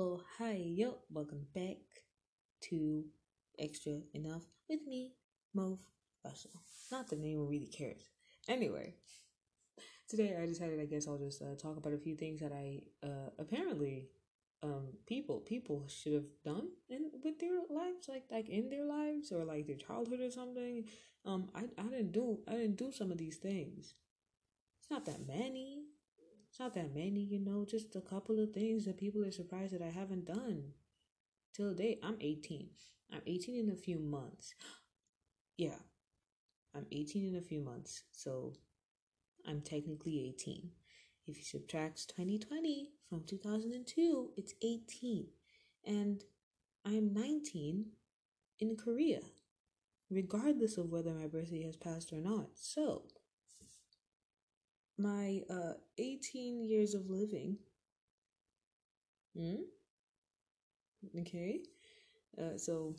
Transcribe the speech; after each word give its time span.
Oh, 0.00 0.20
hi, 0.38 0.52
yo, 0.52 0.98
welcome 1.10 1.44
back 1.56 1.78
to 2.70 3.04
Extra 3.58 3.94
Enough 4.14 4.44
with 4.68 4.86
me, 4.86 5.14
Move 5.54 5.80
Russell. 6.24 6.62
Not 6.92 7.08
that 7.08 7.18
anyone 7.18 7.48
really 7.48 7.66
cares. 7.66 8.08
Anyway, 8.46 8.94
today 10.08 10.36
I 10.40 10.46
decided 10.46 10.78
I 10.78 10.84
guess 10.84 11.08
I'll 11.08 11.18
just 11.18 11.42
uh, 11.42 11.56
talk 11.60 11.78
about 11.78 11.94
a 11.94 11.98
few 11.98 12.14
things 12.14 12.38
that 12.38 12.52
I 12.52 12.82
uh, 13.02 13.30
apparently 13.40 14.06
um 14.62 14.86
people 15.08 15.40
people 15.40 15.84
should 15.88 16.12
have 16.12 16.30
done 16.44 16.68
in 16.88 17.10
with 17.24 17.40
their 17.40 17.58
lives 17.68 18.08
like 18.08 18.26
like 18.30 18.48
in 18.48 18.70
their 18.70 18.84
lives 18.84 19.32
or 19.32 19.44
like 19.44 19.66
their 19.66 19.76
childhood 19.76 20.20
or 20.20 20.32
something 20.32 20.84
um 21.24 21.48
i 21.54 21.62
i 21.78 21.84
didn't 21.84 22.10
do 22.10 22.40
i 22.48 22.52
didn't 22.52 22.74
do 22.74 22.90
some 22.90 23.12
of 23.12 23.18
these 23.18 23.36
things 23.36 23.94
it's 24.80 24.90
not 24.90 25.04
that 25.04 25.28
many 25.28 25.84
it's 26.58 26.64
not 26.64 26.74
that 26.74 26.92
many, 26.92 27.20
you 27.20 27.38
know, 27.38 27.64
just 27.64 27.94
a 27.94 28.00
couple 28.00 28.42
of 28.42 28.50
things 28.50 28.84
that 28.84 28.98
people 28.98 29.24
are 29.24 29.30
surprised 29.30 29.74
that 29.74 29.82
I 29.82 29.90
haven't 29.90 30.26
done. 30.26 30.72
Till 31.54 31.72
date, 31.72 32.00
I'm 32.02 32.16
18. 32.20 32.68
I'm 33.12 33.20
18 33.26 33.68
in 33.68 33.72
a 33.72 33.76
few 33.76 34.00
months. 34.00 34.54
Yeah, 35.56 35.78
I'm 36.74 36.86
18 36.90 37.26
in 37.28 37.36
a 37.36 37.40
few 37.40 37.60
months, 37.60 38.02
so 38.12 38.54
I'm 39.46 39.60
technically 39.60 40.34
18. 40.36 40.70
If 41.28 41.38
you 41.38 41.44
subtract 41.44 42.08
2020 42.08 42.90
from 43.08 43.22
2002, 43.24 44.30
it's 44.36 44.54
18. 44.60 45.26
And 45.86 46.24
I'm 46.84 47.12
19 47.12 47.86
in 48.58 48.76
Korea, 48.76 49.20
regardless 50.10 50.76
of 50.76 50.90
whether 50.90 51.12
my 51.12 51.28
birthday 51.28 51.62
has 51.62 51.76
passed 51.76 52.12
or 52.12 52.20
not. 52.20 52.48
So, 52.54 53.04
my 54.98 55.42
uh 55.50 55.74
18 55.98 56.62
years 56.62 56.94
of 56.94 57.08
living. 57.08 57.58
Hmm? 59.36 59.62
okay. 61.20 61.60
Uh 62.38 62.56
so 62.56 62.94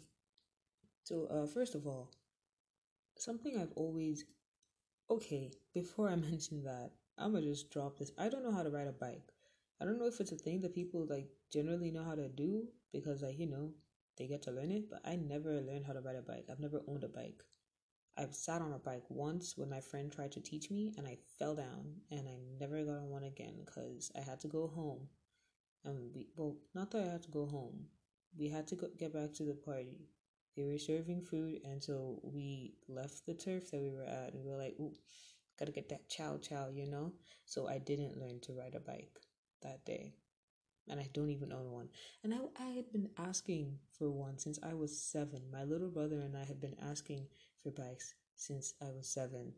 so 1.03 1.27
uh 1.29 1.45
first 1.45 1.75
of 1.75 1.85
all 1.87 2.09
something 3.17 3.57
i've 3.57 3.73
always 3.75 4.25
okay 5.09 5.51
before 5.73 6.09
i 6.09 6.15
mention 6.29 6.63
that 6.63 6.91
i'm 7.17 7.33
gonna 7.33 7.45
just 7.45 7.71
drop 7.71 7.97
this. 7.97 8.11
I 8.17 8.29
don't 8.29 8.43
know 8.43 8.51
how 8.51 8.63
to 8.63 8.69
ride 8.71 8.87
a 8.87 8.93
bike. 8.93 9.33
I 9.81 9.85
don't 9.85 9.99
know 9.99 10.07
if 10.07 10.19
it's 10.19 10.31
a 10.31 10.37
thing 10.37 10.61
that 10.61 10.75
people 10.75 11.05
like 11.09 11.27
generally 11.51 11.91
know 11.91 12.03
how 12.03 12.15
to 12.15 12.29
do 12.29 12.67
because 12.93 13.21
like 13.21 13.39
you 13.39 13.47
know 13.47 13.73
they 14.17 14.27
get 14.27 14.41
to 14.43 14.51
learn 14.51 14.71
it 14.71 14.89
but 14.89 15.01
i 15.05 15.15
never 15.15 15.61
learned 15.61 15.85
how 15.85 15.93
to 15.93 16.01
ride 16.01 16.15
a 16.17 16.21
bike. 16.21 16.45
I've 16.49 16.59
never 16.59 16.81
owned 16.87 17.03
a 17.03 17.09
bike 17.09 17.43
I've 18.17 18.35
sat 18.35 18.61
on 18.61 18.73
a 18.73 18.79
bike 18.79 19.03
once 19.09 19.57
when 19.57 19.69
my 19.69 19.79
friend 19.79 20.11
tried 20.11 20.33
to 20.33 20.41
teach 20.41 20.69
me 20.69 20.93
and 20.97 21.07
I 21.07 21.17
fell 21.37 21.55
down 21.55 22.01
and 22.11 22.27
I 22.27 22.37
never 22.59 22.83
got 22.83 22.97
on 22.97 23.09
one 23.09 23.23
again 23.23 23.53
because 23.65 24.11
I 24.15 24.21
had 24.21 24.39
to 24.41 24.47
go 24.47 24.67
home. 24.67 25.07
And 25.85 26.13
we, 26.13 26.27
well, 26.35 26.57
not 26.75 26.91
that 26.91 27.03
I 27.07 27.11
had 27.11 27.23
to 27.23 27.31
go 27.31 27.45
home. 27.45 27.85
We 28.37 28.49
had 28.49 28.67
to 28.67 28.75
go, 28.75 28.87
get 28.97 29.13
back 29.13 29.33
to 29.35 29.43
the 29.43 29.53
party. 29.53 30.09
They 30.57 30.63
were 30.63 30.77
serving 30.77 31.21
food 31.21 31.61
and 31.63 31.81
so 31.81 32.19
we 32.23 32.73
left 32.89 33.25
the 33.25 33.33
turf 33.33 33.71
that 33.71 33.79
we 33.79 33.91
were 33.91 34.03
at 34.03 34.33
and 34.33 34.43
we 34.43 34.49
were 34.51 34.57
like, 34.57 34.75
ooh, 34.79 34.93
gotta 35.57 35.71
get 35.71 35.89
that 35.89 36.09
chow 36.09 36.37
chow, 36.37 36.69
you 36.69 36.87
know? 36.87 37.13
So 37.45 37.67
I 37.67 37.77
didn't 37.77 38.19
learn 38.19 38.39
to 38.41 38.53
ride 38.53 38.75
a 38.75 38.79
bike 38.81 39.17
that 39.61 39.85
day 39.85 40.15
and 40.89 40.99
I 40.99 41.07
don't 41.13 41.29
even 41.29 41.53
own 41.53 41.71
one. 41.71 41.89
And 42.23 42.33
I, 42.33 42.39
I 42.61 42.69
had 42.69 42.91
been 42.91 43.09
asking 43.17 43.77
for 43.97 44.09
one 44.09 44.37
since 44.37 44.59
I 44.63 44.73
was 44.73 44.99
seven. 44.99 45.43
My 45.51 45.63
little 45.63 45.89
brother 45.89 46.19
and 46.19 46.35
I 46.35 46.43
had 46.43 46.59
been 46.59 46.75
asking 46.81 47.27
for 47.63 47.71
bikes 47.71 48.13
since 48.35 48.73
I 48.81 48.91
was 48.91 49.09
seven. 49.09 49.53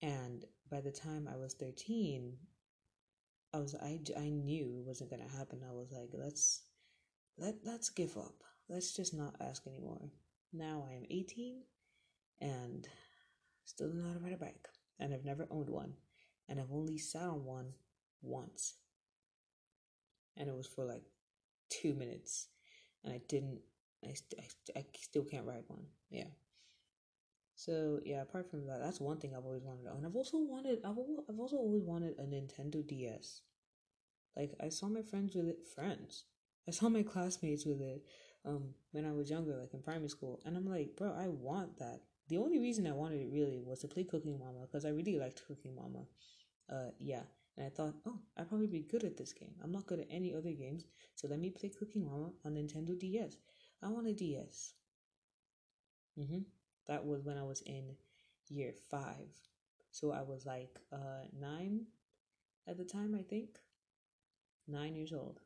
And 0.00 0.44
by 0.70 0.80
the 0.80 0.90
time 0.90 1.28
I 1.32 1.36
was 1.36 1.54
13, 1.54 2.36
I 3.54 3.58
was 3.58 3.74
I, 3.74 4.00
I 4.18 4.30
knew 4.30 4.78
it 4.78 4.86
wasn't 4.86 5.10
gonna 5.10 5.28
happen. 5.28 5.60
I 5.68 5.72
was 5.72 5.92
like, 5.92 6.10
let's 6.12 6.62
let 7.36 7.56
let's 7.64 7.90
give 7.90 8.16
up. 8.16 8.42
Let's 8.68 8.94
just 8.94 9.14
not 9.14 9.36
ask 9.40 9.66
anymore. 9.66 10.10
Now 10.52 10.86
I 10.88 10.94
am 10.94 11.04
18 11.10 11.62
and 12.40 12.88
still 13.64 13.88
don't 13.88 14.02
know 14.02 14.08
how 14.08 14.14
to 14.14 14.20
ride 14.20 14.32
a 14.32 14.36
bike. 14.36 14.68
And 14.98 15.12
I've 15.12 15.24
never 15.24 15.46
owned 15.50 15.68
one. 15.68 15.94
And 16.48 16.60
I've 16.60 16.72
only 16.72 16.98
sat 16.98 17.22
on 17.22 17.44
one 17.44 17.72
once 18.22 18.74
and 20.36 20.48
it 20.48 20.56
was 20.56 20.66
for 20.66 20.84
like 20.84 21.02
two 21.68 21.94
minutes, 21.94 22.48
and 23.04 23.12
I 23.12 23.20
didn't. 23.28 23.60
I, 24.04 24.14
st- 24.14 24.40
I, 24.40 24.42
st- 24.42 24.76
I 24.76 24.84
still 24.98 25.24
can't 25.24 25.46
ride 25.46 25.64
one. 25.68 25.84
Yeah. 26.10 26.26
So 27.64 28.00
yeah, 28.04 28.22
apart 28.22 28.50
from 28.50 28.66
that, 28.66 28.80
that's 28.82 28.98
one 28.98 29.18
thing 29.18 29.36
I've 29.36 29.44
always 29.44 29.62
wanted 29.62 29.84
to 29.84 29.90
own. 29.90 30.04
I've 30.04 30.16
also 30.16 30.36
wanted. 30.38 30.80
I've 30.84 30.98
I've 31.28 31.38
also 31.38 31.58
always 31.58 31.84
wanted 31.84 32.18
a 32.18 32.24
Nintendo 32.24 32.84
DS. 32.84 33.42
Like 34.36 34.54
I 34.60 34.68
saw 34.68 34.88
my 34.88 35.02
friends 35.02 35.36
with 35.36 35.46
it. 35.46 35.58
Friends. 35.72 36.24
I 36.66 36.72
saw 36.72 36.88
my 36.88 37.04
classmates 37.04 37.64
with 37.64 37.80
it. 37.80 38.02
Um, 38.44 38.74
when 38.90 39.04
I 39.06 39.12
was 39.12 39.30
younger, 39.30 39.56
like 39.56 39.74
in 39.74 39.80
primary 39.80 40.08
school, 40.08 40.40
and 40.44 40.56
I'm 40.56 40.66
like, 40.66 40.96
bro, 40.96 41.14
I 41.16 41.28
want 41.28 41.78
that. 41.78 42.00
The 42.28 42.38
only 42.38 42.58
reason 42.58 42.84
I 42.88 42.92
wanted 42.94 43.20
it 43.20 43.30
really 43.30 43.62
was 43.64 43.78
to 43.80 43.88
play 43.88 44.02
Cooking 44.02 44.40
Mama 44.40 44.66
because 44.66 44.84
I 44.84 44.88
really 44.88 45.16
liked 45.16 45.46
Cooking 45.46 45.76
Mama. 45.76 46.06
Uh, 46.68 46.90
yeah, 46.98 47.22
and 47.56 47.66
I 47.66 47.70
thought, 47.70 47.94
oh, 48.06 48.18
I'd 48.36 48.48
probably 48.48 48.66
be 48.66 48.80
good 48.80 49.04
at 49.04 49.16
this 49.16 49.32
game. 49.32 49.54
I'm 49.62 49.70
not 49.70 49.86
good 49.86 50.00
at 50.00 50.08
any 50.10 50.34
other 50.34 50.50
games, 50.50 50.86
so 51.14 51.28
let 51.28 51.38
me 51.38 51.50
play 51.50 51.70
Cooking 51.78 52.06
Mama 52.06 52.32
on 52.44 52.54
Nintendo 52.54 52.98
DS. 52.98 53.36
I 53.80 53.88
want 53.88 54.08
a 54.08 54.14
DS. 54.14 54.74
Mm-hmm. 56.18 56.40
That 56.86 57.04
was 57.04 57.22
when 57.24 57.38
I 57.38 57.44
was 57.44 57.62
in 57.62 57.96
year 58.48 58.72
five. 58.90 59.28
So 59.90 60.12
I 60.12 60.22
was 60.22 60.46
like 60.46 60.78
uh, 60.92 61.26
nine 61.38 61.86
at 62.68 62.78
the 62.78 62.84
time, 62.84 63.14
I 63.18 63.22
think. 63.22 63.58
Nine 64.66 64.96
years 64.96 65.12
old. 65.12 65.40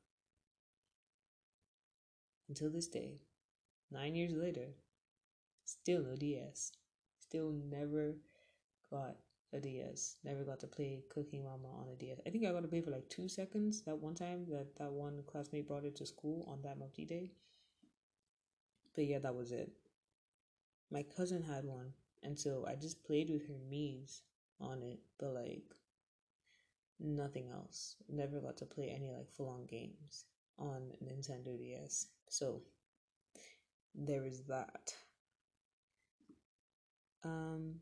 Until 2.49 2.71
this 2.71 2.89
day, 2.89 3.21
nine 3.91 4.15
years 4.17 4.33
later, 4.33 4.75
still 5.67 6.03
no 6.03 6.17
DS. 6.17 6.73
Still 7.21 7.53
never 7.53 8.17
got 8.91 9.17
a 9.53 9.61
DS. 9.61 10.17
Never 10.25 10.45
got 10.45 10.61
to 10.61 10.67
play 10.67 11.05
Cooking 11.11 11.45
Mama 11.45 11.69
on 11.69 11.89
a 11.89 11.97
DS. 11.97 12.21
I 12.27 12.31
think 12.31 12.45
I 12.47 12.53
got 12.53 12.63
to 12.63 12.69
play 12.69 12.81
for 12.81 12.91
like 12.91 13.09
two 13.11 13.29
seconds 13.29 13.83
that 13.83 13.99
one 13.99 14.15
time 14.15 14.47
that 14.51 14.77
that 14.77 14.93
one 14.93 15.23
classmate 15.27 15.69
brought 15.69 15.85
it 15.85 15.97
to 15.97 16.07
school 16.07 16.45
on 16.49 16.63
that 16.63 16.79
mufti 16.79 17.05
day. 17.05 17.33
But 18.95 19.07
yeah, 19.07 19.19
that 19.21 19.35
was 19.35 19.53
it. 19.53 19.71
My 20.91 21.03
cousin 21.03 21.43
had 21.43 21.65
one, 21.65 21.93
and 22.23 22.39
so 22.39 22.65
I 22.69 22.75
just 22.77 23.05
played 23.05 23.31
with 23.31 23.47
her 23.49 23.59
Mii's 23.71 24.23
on 24.61 24.83
it, 24.83 25.01
but 25.19 25.35
like 25.35 25.65
nothing 27.01 27.49
else. 27.49 27.97
Never 28.09 28.41
got 28.41 28.57
to 28.59 28.67
play 28.67 28.89
any 28.95 29.11
like 29.11 29.31
full 29.33 29.49
on 29.49 29.67
games 29.67 30.25
on 30.59 30.93
Nintendo 31.05 31.59
DS. 31.59 32.07
So 32.29 32.63
there 33.95 34.25
is 34.25 34.43
that. 34.45 34.95
Um, 37.25 37.77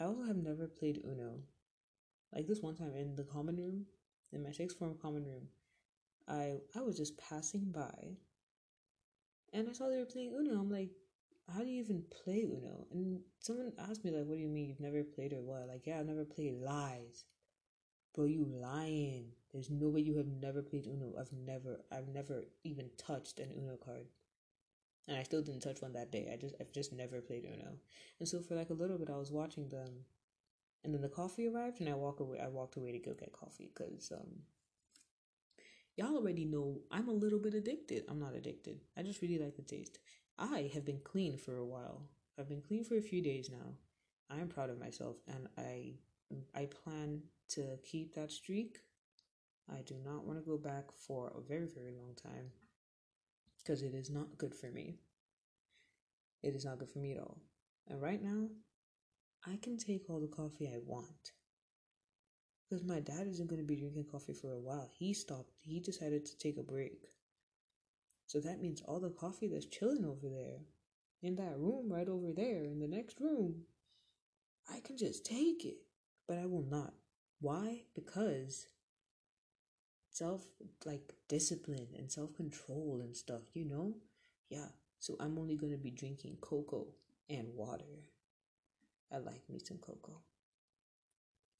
I 0.00 0.04
also 0.04 0.24
have 0.24 0.36
never 0.36 0.66
played 0.66 1.02
Uno. 1.04 1.38
Like 2.34 2.48
this 2.48 2.60
one 2.60 2.74
time 2.74 2.94
in 2.96 3.14
the 3.14 3.22
common 3.22 3.56
room, 3.56 3.86
in 4.32 4.42
my 4.42 4.50
sixth 4.50 4.76
form 4.78 4.96
common 5.00 5.24
room, 5.24 5.48
I 6.26 6.56
I 6.76 6.82
was 6.82 6.96
just 6.96 7.16
passing 7.16 7.70
by 7.70 8.16
and 9.54 9.68
I 9.68 9.72
saw 9.72 9.88
they 9.88 9.98
were 9.98 10.04
playing 10.04 10.32
Uno. 10.36 10.58
I'm 10.58 10.70
like, 10.70 10.90
how 11.52 11.60
do 11.60 11.66
you 11.66 11.82
even 11.82 12.04
play 12.10 12.42
Uno? 12.42 12.86
And 12.90 13.20
someone 13.40 13.72
asked 13.78 14.04
me 14.04 14.10
like, 14.10 14.24
what 14.24 14.36
do 14.36 14.40
you 14.40 14.48
mean 14.48 14.68
you've 14.68 14.80
never 14.80 15.02
played 15.02 15.32
or 15.32 15.42
what? 15.42 15.68
Like, 15.68 15.86
yeah, 15.86 15.98
I've 16.00 16.06
never 16.06 16.24
played 16.24 16.54
lies. 16.54 17.24
Bro, 18.14 18.26
you 18.26 18.46
lying. 18.46 19.32
There's 19.52 19.70
no 19.70 19.88
way 19.88 20.00
you 20.00 20.16
have 20.16 20.26
never 20.26 20.62
played 20.62 20.86
Uno. 20.86 21.14
I've 21.18 21.32
never 21.32 21.80
I've 21.92 22.08
never 22.08 22.44
even 22.62 22.90
touched 22.96 23.40
an 23.40 23.50
Uno 23.56 23.76
card. 23.76 24.06
And 25.06 25.16
I 25.16 25.22
still 25.22 25.42
didn't 25.42 25.62
touch 25.62 25.82
one 25.82 25.92
that 25.92 26.12
day. 26.12 26.30
I 26.32 26.36
just 26.36 26.54
I've 26.60 26.72
just 26.72 26.92
never 26.92 27.20
played 27.20 27.44
Uno. 27.44 27.74
And 28.20 28.28
so 28.28 28.40
for 28.40 28.54
like 28.54 28.70
a 28.70 28.74
little 28.74 28.98
bit 28.98 29.10
I 29.10 29.16
was 29.16 29.32
watching 29.32 29.68
them 29.68 30.04
and 30.84 30.94
then 30.94 31.00
the 31.02 31.08
coffee 31.08 31.48
arrived 31.48 31.80
and 31.80 31.88
I 31.88 31.94
walk 31.94 32.20
away 32.20 32.38
I 32.40 32.48
walked 32.48 32.76
away 32.76 32.92
to 32.92 32.98
go 32.98 33.14
get 33.14 33.32
coffee 33.32 33.70
because 33.74 34.12
um 34.12 34.42
y'all 35.96 36.16
already 36.16 36.44
know 36.44 36.80
I'm 36.90 37.08
a 37.08 37.12
little 37.12 37.40
bit 37.40 37.54
addicted. 37.54 38.04
I'm 38.08 38.20
not 38.20 38.34
addicted. 38.34 38.80
I 38.96 39.02
just 39.02 39.22
really 39.22 39.38
like 39.38 39.56
the 39.56 39.62
taste. 39.62 39.98
I 40.38 40.70
have 40.74 40.84
been 40.84 41.00
clean 41.04 41.36
for 41.36 41.56
a 41.56 41.64
while. 41.64 42.02
I've 42.38 42.48
been 42.48 42.62
clean 42.62 42.84
for 42.84 42.96
a 42.96 43.02
few 43.02 43.22
days 43.22 43.50
now. 43.50 43.74
I 44.30 44.40
am 44.40 44.48
proud 44.48 44.70
of 44.70 44.80
myself 44.80 45.16
and 45.28 45.48
I 45.56 45.94
I 46.54 46.66
plan 46.66 47.22
to 47.50 47.78
keep 47.84 48.14
that 48.14 48.32
streak. 48.32 48.78
I 49.70 49.82
do 49.82 49.94
not 50.04 50.24
want 50.24 50.38
to 50.38 50.50
go 50.50 50.58
back 50.58 50.86
for 50.92 51.32
a 51.36 51.40
very 51.40 51.66
very 51.66 51.92
long 51.92 52.14
time 52.20 52.50
because 53.58 53.82
it 53.82 53.94
is 53.94 54.10
not 54.10 54.36
good 54.36 54.54
for 54.54 54.70
me. 54.70 54.96
It 56.42 56.54
is 56.54 56.64
not 56.64 56.78
good 56.78 56.90
for 56.90 56.98
me 56.98 57.12
at 57.12 57.20
all. 57.20 57.38
And 57.88 58.02
right 58.02 58.22
now, 58.22 58.48
I 59.46 59.56
can 59.56 59.76
take 59.78 60.10
all 60.10 60.20
the 60.20 60.26
coffee 60.26 60.68
I 60.68 60.78
want. 60.84 61.32
Because 62.68 62.84
my 62.84 63.00
dad 63.00 63.26
isn't 63.28 63.46
going 63.46 63.60
to 63.60 63.66
be 63.66 63.76
drinking 63.76 64.06
coffee 64.10 64.32
for 64.32 64.52
a 64.52 64.60
while. 64.60 64.88
He 64.90 65.14
stopped, 65.14 65.52
he 65.60 65.80
decided 65.80 66.24
to 66.26 66.38
take 66.38 66.58
a 66.58 66.62
break. 66.62 67.06
So 68.34 68.40
that 68.40 68.60
means 68.60 68.82
all 68.82 68.98
the 68.98 69.10
coffee 69.10 69.46
that's 69.46 69.64
chilling 69.64 70.04
over 70.04 70.28
there, 70.28 70.58
in 71.22 71.36
that 71.36 71.56
room 71.56 71.88
right 71.88 72.08
over 72.08 72.32
there, 72.32 72.64
in 72.64 72.80
the 72.80 72.88
next 72.88 73.20
room, 73.20 73.62
I 74.68 74.80
can 74.80 74.96
just 74.96 75.24
take 75.24 75.64
it. 75.64 75.76
But 76.26 76.38
I 76.38 76.46
will 76.46 76.66
not. 76.68 76.94
Why? 77.40 77.82
Because 77.94 78.66
self 80.10 80.42
like 80.84 81.12
discipline 81.28 81.86
and 81.96 82.10
self 82.10 82.34
control 82.34 83.02
and 83.04 83.16
stuff, 83.16 83.42
you 83.52 83.66
know? 83.66 83.98
Yeah. 84.48 84.66
So 84.98 85.14
I'm 85.20 85.38
only 85.38 85.54
gonna 85.54 85.76
be 85.76 85.92
drinking 85.92 86.38
cocoa 86.40 86.88
and 87.30 87.54
water. 87.54 88.08
I 89.12 89.18
like 89.18 89.48
me 89.48 89.60
some 89.60 89.78
cocoa. 89.78 90.22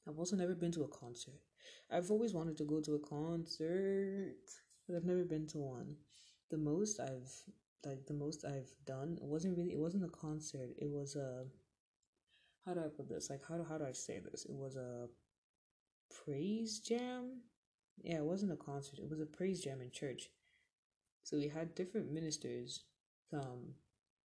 I've 0.09 0.19
also 0.19 0.35
never 0.35 0.56
been 0.56 0.73
to 0.73 0.82
a 0.82 0.88
concert. 0.88 1.41
I've 1.88 2.11
always 2.11 2.35
wanted 2.35 2.56
to 2.56 2.65
go 2.65 2.81
to 2.81 2.97
a 2.97 2.99
concert, 2.99 4.35
but 4.88 4.97
I've 4.97 5.05
never 5.05 5.23
been 5.23 5.47
to 5.49 5.59
one. 5.59 5.94
The 6.50 6.58
most 6.58 7.00
I've 7.00 7.32
like 7.85 8.06
the 8.06 8.14
most 8.14 8.44
I've 8.44 8.73
done 8.87 9.19
it 9.20 9.26
wasn't 9.26 9.56
really 9.58 9.73
it 9.73 9.79
wasn't 9.79 10.05
a 10.05 10.08
concert. 10.08 10.70
It 10.79 10.88
was 10.88 11.17
a 11.17 11.44
how 12.64 12.75
do 12.75 12.81
I 12.81 12.88
put 12.88 13.08
this? 13.08 13.31
Like 13.31 13.43
how 13.49 13.56
do 13.56 13.64
how 13.69 13.79
do 13.79 13.85
I 13.85 13.93
say 13.93 14.20
this? 14.20 14.44
It 14.46 14.55
was 14.55 14.76
a 14.76 15.08
praise 16.25 16.79
jam. 16.79 17.43
Yeah, 18.02 18.17
it 18.19 18.25
wasn't 18.25 18.52
a 18.52 18.56
concert. 18.56 18.99
It 18.99 19.08
was 19.08 19.20
a 19.20 19.26
praise 19.26 19.62
jam 19.62 19.81
in 19.81 19.91
church. 19.91 20.31
So 21.23 21.37
we 21.38 21.49
had 21.49 21.75
different 21.75 22.12
ministers 22.12 22.85
um 23.32 23.75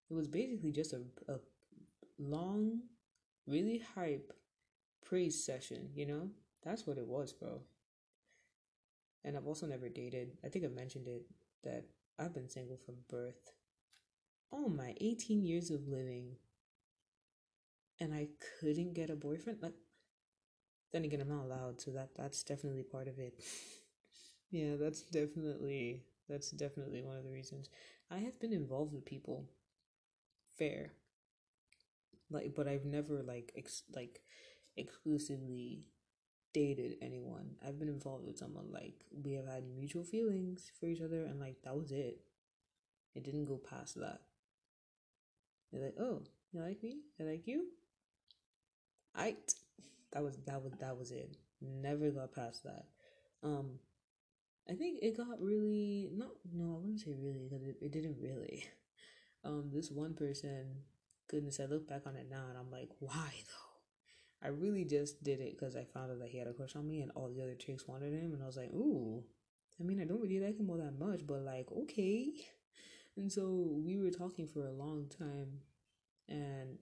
it 0.10 0.14
was 0.14 0.28
basically 0.28 0.72
just 0.72 0.94
a, 0.94 1.02
a 1.28 1.40
long, 2.20 2.82
really 3.48 3.84
hype 3.96 4.34
praise 5.06 5.44
session, 5.44 5.90
you 5.96 6.06
know? 6.06 6.30
That's 6.64 6.88
what 6.88 6.98
it 6.98 7.08
was, 7.08 7.34
bro. 7.34 7.62
And 9.24 9.36
I've 9.36 9.48
also 9.48 9.66
never 9.66 9.90
dated. 9.90 10.38
I 10.44 10.50
think 10.50 10.66
I 10.66 10.68
mentioned 10.70 11.08
it 11.08 11.26
that 11.64 11.86
I've 12.20 12.34
been 12.34 12.50
single 12.50 12.78
from 12.78 12.96
birth. 13.10 13.52
Oh 14.52 14.70
my 14.70 14.96
18 15.02 15.46
years 15.46 15.70
of 15.72 15.88
living. 15.88 16.38
And 18.00 18.14
I 18.14 18.30
couldn't 18.60 18.94
get 18.94 19.10
a 19.10 19.16
boyfriend. 19.16 19.62
Like 19.62 19.74
then 20.92 21.04
again 21.04 21.22
I'm 21.22 21.30
not 21.30 21.44
allowed, 21.44 21.82
so 21.82 21.92
that 21.92 22.10
that's 22.16 22.44
definitely 22.44 22.84
part 22.84 23.08
of 23.08 23.20
it. 23.20 23.34
yeah, 24.52 24.76
that's 24.80 25.02
definitely 25.02 26.04
that's 26.30 26.52
definitely 26.52 27.02
one 27.02 27.18
of 27.18 27.24
the 27.24 27.32
reasons. 27.32 27.70
I 28.10 28.20
have 28.20 28.40
been 28.40 28.54
involved 28.54 28.94
with 28.94 29.06
people. 29.06 29.46
Fair. 30.58 30.94
Like 32.30 32.56
but 32.56 32.68
I've 32.68 32.86
never 32.86 33.22
like 33.24 33.52
ex- 33.58 33.84
like 33.94 34.22
exclusively 34.78 35.86
dated 36.56 36.96
anyone. 37.02 37.50
I've 37.68 37.78
been 37.78 37.90
involved 37.90 38.26
with 38.26 38.38
someone 38.38 38.72
like 38.72 38.94
we 39.12 39.34
have 39.34 39.46
had 39.46 39.66
mutual 39.76 40.06
feelings 40.06 40.72
for 40.80 40.86
each 40.86 41.02
other 41.02 41.26
and 41.26 41.38
like 41.38 41.58
that 41.66 41.76
was 41.76 41.92
it. 41.92 42.22
It 43.14 43.26
didn't 43.26 43.44
go 43.46 43.58
past 43.58 43.96
that. 44.00 44.22
They're 45.72 45.84
like, 45.84 45.98
oh, 46.00 46.22
you 46.54 46.62
like 46.62 46.82
me? 46.82 47.00
I 47.20 47.24
like 47.24 47.46
you? 47.46 47.66
I 49.14 49.36
that 50.14 50.24
was 50.24 50.38
that 50.48 50.64
was 50.64 50.72
that 50.80 50.98
was 50.98 51.12
it. 51.12 51.36
Never 51.62 52.10
got 52.10 52.34
past 52.34 52.64
that. 52.64 52.86
Um 53.44 53.80
I 54.70 54.76
think 54.76 55.00
it 55.02 55.18
got 55.18 55.42
really 55.42 56.08
not 56.14 56.32
no, 56.54 56.76
I 56.76 56.78
wouldn't 56.80 57.02
say 57.02 57.16
really 57.20 57.50
because 57.50 57.68
it, 57.68 57.76
it 57.82 57.92
didn't 57.92 58.18
really. 58.22 58.66
Um 59.44 59.70
this 59.72 59.92
one 59.92 60.16
person, 60.16 60.86
goodness, 61.28 61.60
I 61.60 61.66
look 61.66 61.88
back 61.88 62.08
on 62.08 62.16
it 62.16 62.28
now 62.32 62.46
and 62.50 62.58
I'm 62.58 62.72
like, 62.72 62.90
why 63.00 63.30
though? 63.46 63.65
I 64.46 64.50
really 64.50 64.86
just 64.86 65.24
did 65.24 65.40
it 65.40 65.58
because 65.58 65.76
I 65.76 65.86
found 65.86 66.12
out 66.12 66.20
that 66.20 66.30
he 66.30 66.38
had 66.38 66.48
a 66.48 66.54
crush 66.54 66.76
on 66.76 66.88
me 66.88 67.02
and 67.02 67.12
all 67.16 67.30
the 67.30 67.42
other 67.42 67.56
chicks 67.56 67.88
wanted 67.88 68.14
him, 68.14 68.34
and 68.34 68.44
I 68.44 68.46
was 68.46 68.58
like, 68.58 68.72
ooh. 68.74 69.24
I 69.80 69.84
mean, 69.84 70.00
I 70.00 70.06
don't 70.06 70.22
really 70.22 70.40
like 70.40 70.58
him 70.58 70.70
all 70.70 70.78
that 70.78 71.00
much, 71.00 71.26
but 71.26 71.42
like, 71.42 71.68
okay. 71.72 72.32
And 73.18 73.32
so 73.32 73.50
we 73.72 73.98
were 73.98 74.12
talking 74.12 74.46
for 74.46 74.68
a 74.68 74.74
long 74.74 75.06
time, 75.08 75.62
and 76.28 76.78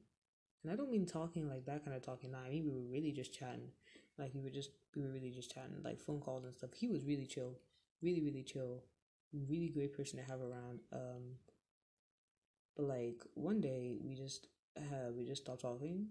and 0.64 0.72
I 0.72 0.76
don't 0.76 0.90
mean 0.90 1.06
talking 1.06 1.48
like 1.48 1.66
that 1.66 1.86
kind 1.86 1.96
of 1.96 2.02
talking. 2.02 2.34
I 2.34 2.50
mean 2.50 2.66
we 2.66 2.72
were 2.72 2.90
really 2.92 3.12
just 3.12 3.38
chatting. 3.38 3.70
Like 4.18 4.32
we 4.34 4.42
were 4.42 4.50
just 4.50 4.72
we 4.96 5.04
were 5.04 5.10
really 5.12 5.30
just 5.30 5.54
chatting, 5.54 5.76
like 5.84 6.00
phone 6.00 6.22
calls 6.22 6.44
and 6.44 6.54
stuff. 6.56 6.72
He 6.74 6.88
was 6.88 7.06
really 7.06 7.28
chill, 7.28 7.60
really 8.02 8.22
really 8.22 8.44
chill, 8.44 8.84
really 9.32 9.70
great 9.70 9.96
person 9.96 10.18
to 10.20 10.26
have 10.26 10.42
around. 10.42 10.80
Um, 10.92 11.38
but 12.76 12.86
like 12.86 13.22
one 13.36 13.62
day 13.62 13.98
we 14.04 14.16
just 14.16 14.48
uh, 14.76 15.12
we 15.16 15.26
just 15.26 15.44
stopped 15.44 15.62
talking 15.62 16.08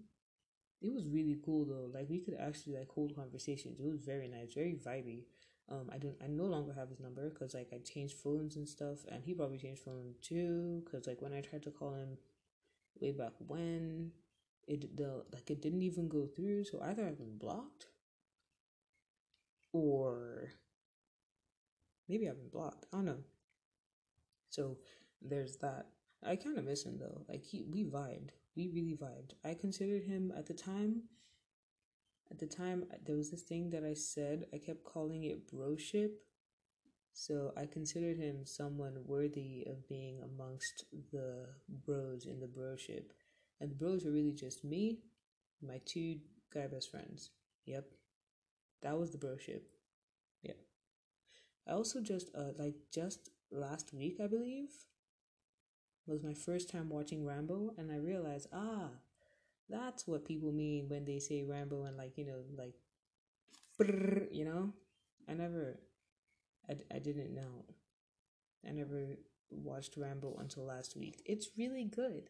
it 0.83 0.93
was 0.93 1.07
really 1.07 1.37
cool 1.43 1.65
though. 1.65 1.89
Like 1.97 2.09
we 2.09 2.19
could 2.19 2.35
actually 2.39 2.75
like 2.77 2.89
hold 2.89 3.15
conversations. 3.15 3.79
It 3.79 3.87
was 3.87 4.01
very 4.01 4.27
nice, 4.27 4.53
very 4.53 4.73
vibey. 4.85 5.23
Um, 5.69 5.89
I 5.91 5.97
don't, 5.97 6.15
I 6.21 6.27
no 6.27 6.43
longer 6.43 6.73
have 6.73 6.89
his 6.89 6.99
number 6.99 7.29
because 7.29 7.53
like 7.53 7.69
I 7.73 7.77
changed 7.77 8.17
phones 8.17 8.57
and 8.57 8.67
stuff, 8.67 8.99
and 9.09 9.23
he 9.23 9.33
probably 9.33 9.57
changed 9.57 9.81
phone 9.81 10.13
too. 10.21 10.83
Because 10.83 11.07
like 11.07 11.21
when 11.21 11.33
I 11.33 11.39
tried 11.39 11.63
to 11.63 11.71
call 11.71 11.93
him 11.93 12.17
way 12.99 13.11
back 13.11 13.31
when, 13.47 14.11
it 14.67 14.95
the 14.97 15.23
like 15.31 15.49
it 15.49 15.61
didn't 15.61 15.83
even 15.83 16.09
go 16.09 16.27
through. 16.27 16.65
So 16.65 16.81
either 16.81 17.07
I've 17.07 17.17
been 17.17 17.37
blocked, 17.37 17.87
or 19.71 20.51
maybe 22.09 22.27
I've 22.27 22.37
been 22.37 22.49
blocked. 22.49 22.87
I 22.91 22.97
don't 22.97 23.05
know. 23.05 23.23
So 24.49 24.77
there's 25.21 25.55
that. 25.57 25.87
I 26.21 26.35
kind 26.35 26.57
of 26.57 26.65
miss 26.65 26.83
him 26.83 26.97
though. 26.99 27.21
Like 27.29 27.43
he, 27.45 27.63
we 27.63 27.85
vibed 27.85 28.31
we 28.55 28.69
really 28.69 28.95
vibed. 28.95 29.33
I 29.43 29.53
considered 29.53 30.03
him 30.03 30.31
at 30.37 30.45
the 30.45 30.53
time. 30.53 31.03
At 32.31 32.39
the 32.39 32.47
time, 32.47 32.85
there 33.05 33.15
was 33.15 33.31
this 33.31 33.41
thing 33.41 33.69
that 33.71 33.83
I 33.83 33.93
said. 33.93 34.45
I 34.53 34.57
kept 34.57 34.83
calling 34.83 35.23
it 35.23 35.51
broship. 35.51 36.11
So 37.13 37.51
I 37.55 37.67
considered 37.67 38.17
him 38.17 38.45
someone 38.45 38.95
worthy 39.05 39.65
of 39.67 39.87
being 39.87 40.19
amongst 40.23 40.85
the 41.11 41.45
bros 41.85 42.25
in 42.25 42.39
the 42.39 42.47
broship. 42.47 43.11
And 43.61 43.69
the 43.69 43.75
bros 43.75 44.03
were 44.03 44.11
really 44.11 44.33
just 44.33 44.63
me, 44.63 44.99
my 45.61 45.79
two 45.85 46.17
guy 46.53 46.67
best 46.67 46.89
friends. 46.89 47.29
Yep. 47.65 47.85
That 48.81 48.97
was 48.97 49.11
the 49.11 49.19
broship. 49.19 49.61
Yep. 50.41 50.57
I 51.67 51.71
also 51.71 52.01
just 52.01 52.29
uh 52.35 52.51
like 52.57 52.75
just 52.91 53.29
last 53.51 53.93
week 53.93 54.17
I 54.21 54.27
believe 54.27 54.69
was 56.07 56.23
my 56.23 56.33
first 56.33 56.69
time 56.69 56.89
watching 56.89 57.25
Rambo, 57.25 57.73
and 57.77 57.91
I 57.91 57.97
realized, 57.97 58.47
ah, 58.53 58.89
that's 59.69 60.07
what 60.07 60.25
people 60.25 60.51
mean 60.51 60.89
when 60.89 61.05
they 61.05 61.19
say 61.19 61.43
Rambo 61.43 61.85
and 61.85 61.97
like 61.97 62.17
you 62.17 62.25
know 62.25 62.43
like, 62.57 62.75
you 64.31 64.45
know, 64.45 64.71
I 65.29 65.33
never, 65.33 65.79
I, 66.69 66.75
I 66.95 66.99
didn't 66.99 67.33
know, 67.33 67.65
I 68.67 68.71
never 68.71 69.17
watched 69.51 69.97
Rambo 69.97 70.37
until 70.39 70.63
last 70.65 70.95
week. 70.95 71.21
It's 71.25 71.49
really 71.57 71.83
good. 71.85 72.29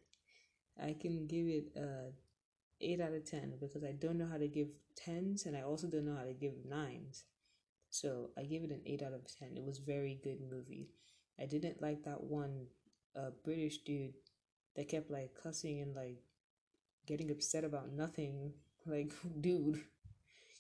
I 0.81 0.96
can 1.00 1.28
give 1.28 1.48
it 1.48 1.72
a 1.78 2.12
eight 2.81 3.02
out 3.02 3.14
of 3.14 3.26
ten 3.26 3.54
because 3.60 3.84
I 3.84 3.94
don't 3.94 4.18
know 4.18 4.28
how 4.28 4.38
to 4.38 4.48
give 4.48 4.69
tens, 4.96 5.46
and 5.46 5.56
I 5.58 5.62
also 5.64 5.88
don't 5.88 6.06
know 6.06 6.16
how 6.18 6.26
to 6.26 6.34
give 6.34 6.54
nines. 6.68 7.26
So 7.90 8.31
I 8.38 8.44
gave 8.44 8.64
it 8.64 8.72
an 8.72 8.81
eight 8.86 9.04
out 9.04 9.14
of 9.14 9.26
ten. 9.28 9.58
It 9.58 9.64
was 9.66 9.80
very 9.80 10.19
good 10.24 10.40
movie. 10.52 10.90
I 11.40 11.46
didn't 11.46 11.81
like 11.81 12.04
that 12.06 12.24
one 12.24 12.68
a 13.16 13.32
British 13.44 13.80
dude 13.80 14.14
that 14.76 14.90
kept 14.90 15.10
like 15.12 15.32
cussing 15.42 15.82
and 15.82 15.96
like 15.96 16.22
getting 17.06 17.32
upset 17.32 17.64
about 17.64 17.92
nothing. 17.92 18.54
Like, 18.86 19.14
dude, 19.40 19.80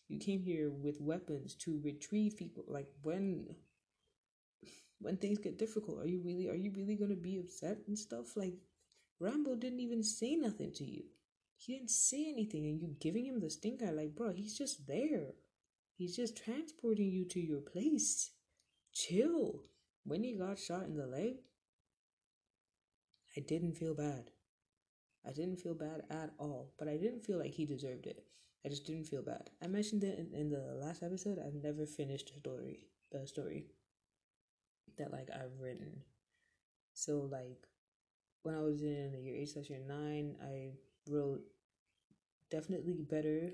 you 0.07 0.17
came 0.17 0.43
here 0.43 0.71
with 0.71 1.01
weapons 1.01 1.55
to 1.55 1.81
retrieve 1.83 2.37
people. 2.37 2.63
Like, 2.69 2.87
when 3.01 3.57
when 4.99 5.17
things 5.17 5.39
get 5.39 5.59
difficult, 5.59 5.99
are 5.99 6.07
you 6.07 6.21
really 6.23 6.47
are 6.47 6.55
you 6.55 6.71
really 6.73 6.95
gonna 6.95 7.17
be 7.17 7.37
upset 7.37 7.79
and 7.85 7.99
stuff? 7.99 8.37
Like, 8.37 8.53
Rambo 9.19 9.55
didn't 9.55 9.81
even 9.81 10.03
say 10.03 10.37
nothing 10.37 10.71
to 10.75 10.85
you. 10.85 11.03
He 11.57 11.73
didn't 11.73 11.91
say 11.91 12.29
anything, 12.29 12.65
and 12.65 12.79
you 12.79 12.95
giving 12.99 13.25
him 13.25 13.41
the 13.41 13.49
stink 13.49 13.83
eye. 13.83 13.91
Like, 13.91 14.15
bro, 14.15 14.31
he's 14.31 14.57
just 14.57 14.87
there. 14.87 15.33
He's 15.95 16.15
just 16.15 16.35
transporting 16.37 17.11
you 17.11 17.25
to 17.25 17.39
your 17.39 17.61
place. 17.61 18.31
Chill. 18.93 19.63
When 20.05 20.23
he 20.23 20.33
got 20.33 20.59
shot 20.59 20.83
in 20.83 20.95
the 20.95 21.07
leg, 21.07 21.35
I 23.35 23.41
didn't 23.41 23.73
feel 23.73 23.95
bad. 23.95 24.31
I 25.25 25.31
didn't 25.31 25.59
feel 25.59 25.73
bad 25.73 26.03
at 26.09 26.31
all, 26.37 26.73
but 26.77 26.87
I 26.87 26.97
didn't 26.97 27.25
feel 27.25 27.39
like 27.39 27.53
he 27.53 27.65
deserved 27.65 28.05
it. 28.05 28.25
I 28.65 28.69
just 28.69 28.85
didn't 28.85 29.05
feel 29.05 29.21
bad. 29.21 29.49
I 29.61 29.67
mentioned 29.67 30.03
it 30.03 30.19
in, 30.19 30.33
in 30.33 30.49
the 30.49 30.77
last 30.81 31.03
episode. 31.03 31.39
I've 31.39 31.53
never 31.53 31.85
finished 31.85 32.31
a 32.35 32.39
story, 32.39 32.87
the 33.11 33.25
story 33.27 33.67
that 34.97 35.11
like 35.11 35.29
I've 35.33 35.59
written. 35.59 36.01
So 36.93 37.27
like 37.31 37.67
when 38.43 38.55
I 38.55 38.61
was 38.61 38.83
in 38.83 39.11
the 39.13 39.19
year 39.19 39.35
eight 39.35 39.49
slash 39.49 39.69
year 39.69 39.79
nine, 39.85 40.35
I 40.41 40.71
wrote 41.09 41.41
definitely 42.51 42.93
better. 42.93 43.51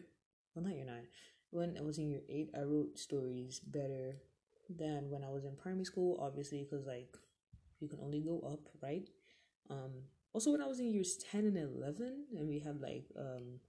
Well, 0.54 0.66
not 0.66 0.76
year 0.76 0.86
nine. 0.86 1.08
When 1.52 1.78
I 1.78 1.82
was 1.82 1.98
in 1.98 2.10
year 2.10 2.22
eight, 2.30 2.52
I 2.56 2.62
wrote 2.62 2.98
stories 2.98 3.60
better 3.60 4.18
than 4.70 5.10
when 5.10 5.24
I 5.24 5.30
was 5.30 5.46
in 5.46 5.56
primary 5.56 5.86
school. 5.86 6.20
Obviously, 6.22 6.64
because 6.64 6.86
like 6.86 7.16
you 7.80 7.88
can 7.88 8.00
only 8.04 8.20
go 8.20 8.42
up, 8.52 8.68
right? 8.82 9.08
Um, 9.70 10.04
also, 10.34 10.52
when 10.52 10.62
I 10.62 10.68
was 10.68 10.80
in 10.80 10.92
years 10.92 11.18
10 11.32 11.46
and 11.46 11.58
11, 11.58 12.26
and 12.38 12.48
we 12.48 12.60
had 12.60 12.82
like 12.82 13.06
um, 13.18 13.60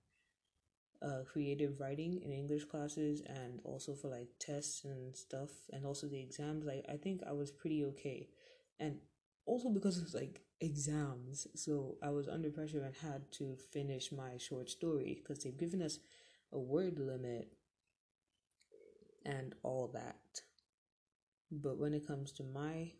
uh, 1.02 1.22
creative 1.30 1.80
writing 1.80 2.20
in 2.22 2.32
English 2.32 2.64
classes, 2.64 3.22
and 3.26 3.60
also 3.64 3.94
for 3.94 4.08
like 4.08 4.28
tests 4.38 4.84
and 4.84 5.16
stuff, 5.16 5.50
and 5.72 5.86
also 5.86 6.06
the 6.06 6.20
exams, 6.20 6.64
like 6.64 6.84
I 6.88 6.96
think 6.96 7.22
I 7.26 7.32
was 7.32 7.50
pretty 7.50 7.84
okay. 7.86 8.28
And 8.78 8.98
also 9.46 9.70
because 9.70 9.98
it's 9.98 10.14
like 10.14 10.42
exams, 10.60 11.46
so 11.54 11.96
I 12.02 12.10
was 12.10 12.28
under 12.28 12.50
pressure 12.50 12.82
and 12.82 12.94
had 12.94 13.32
to 13.32 13.56
finish 13.72 14.12
my 14.12 14.36
short 14.38 14.68
story 14.68 15.22
because 15.22 15.42
they've 15.42 15.56
given 15.56 15.82
us 15.82 15.98
a 16.52 16.58
word 16.58 16.98
limit 16.98 17.48
and 19.24 19.54
all 19.62 19.88
that. 19.94 20.40
But 21.50 21.78
when 21.78 21.94
it 21.94 22.06
comes 22.06 22.32
to 22.32 22.42
my 22.44 22.92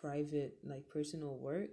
private, 0.00 0.58
like 0.64 0.88
personal 0.88 1.36
work, 1.38 1.70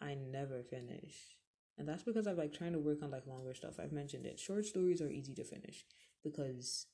I 0.00 0.14
never 0.14 0.62
finish. 0.62 1.36
And 1.78 1.88
that's 1.88 2.02
because 2.02 2.26
I'm 2.26 2.36
like 2.36 2.52
trying 2.52 2.72
to 2.72 2.78
work 2.78 3.02
on 3.02 3.10
like 3.10 3.26
longer 3.26 3.54
stuff. 3.54 3.80
I've 3.80 3.92
mentioned 3.92 4.26
it. 4.26 4.38
Short 4.38 4.66
stories 4.66 5.00
are 5.00 5.10
easy 5.10 5.34
to 5.34 5.44
finish 5.44 5.84
because 6.22 6.86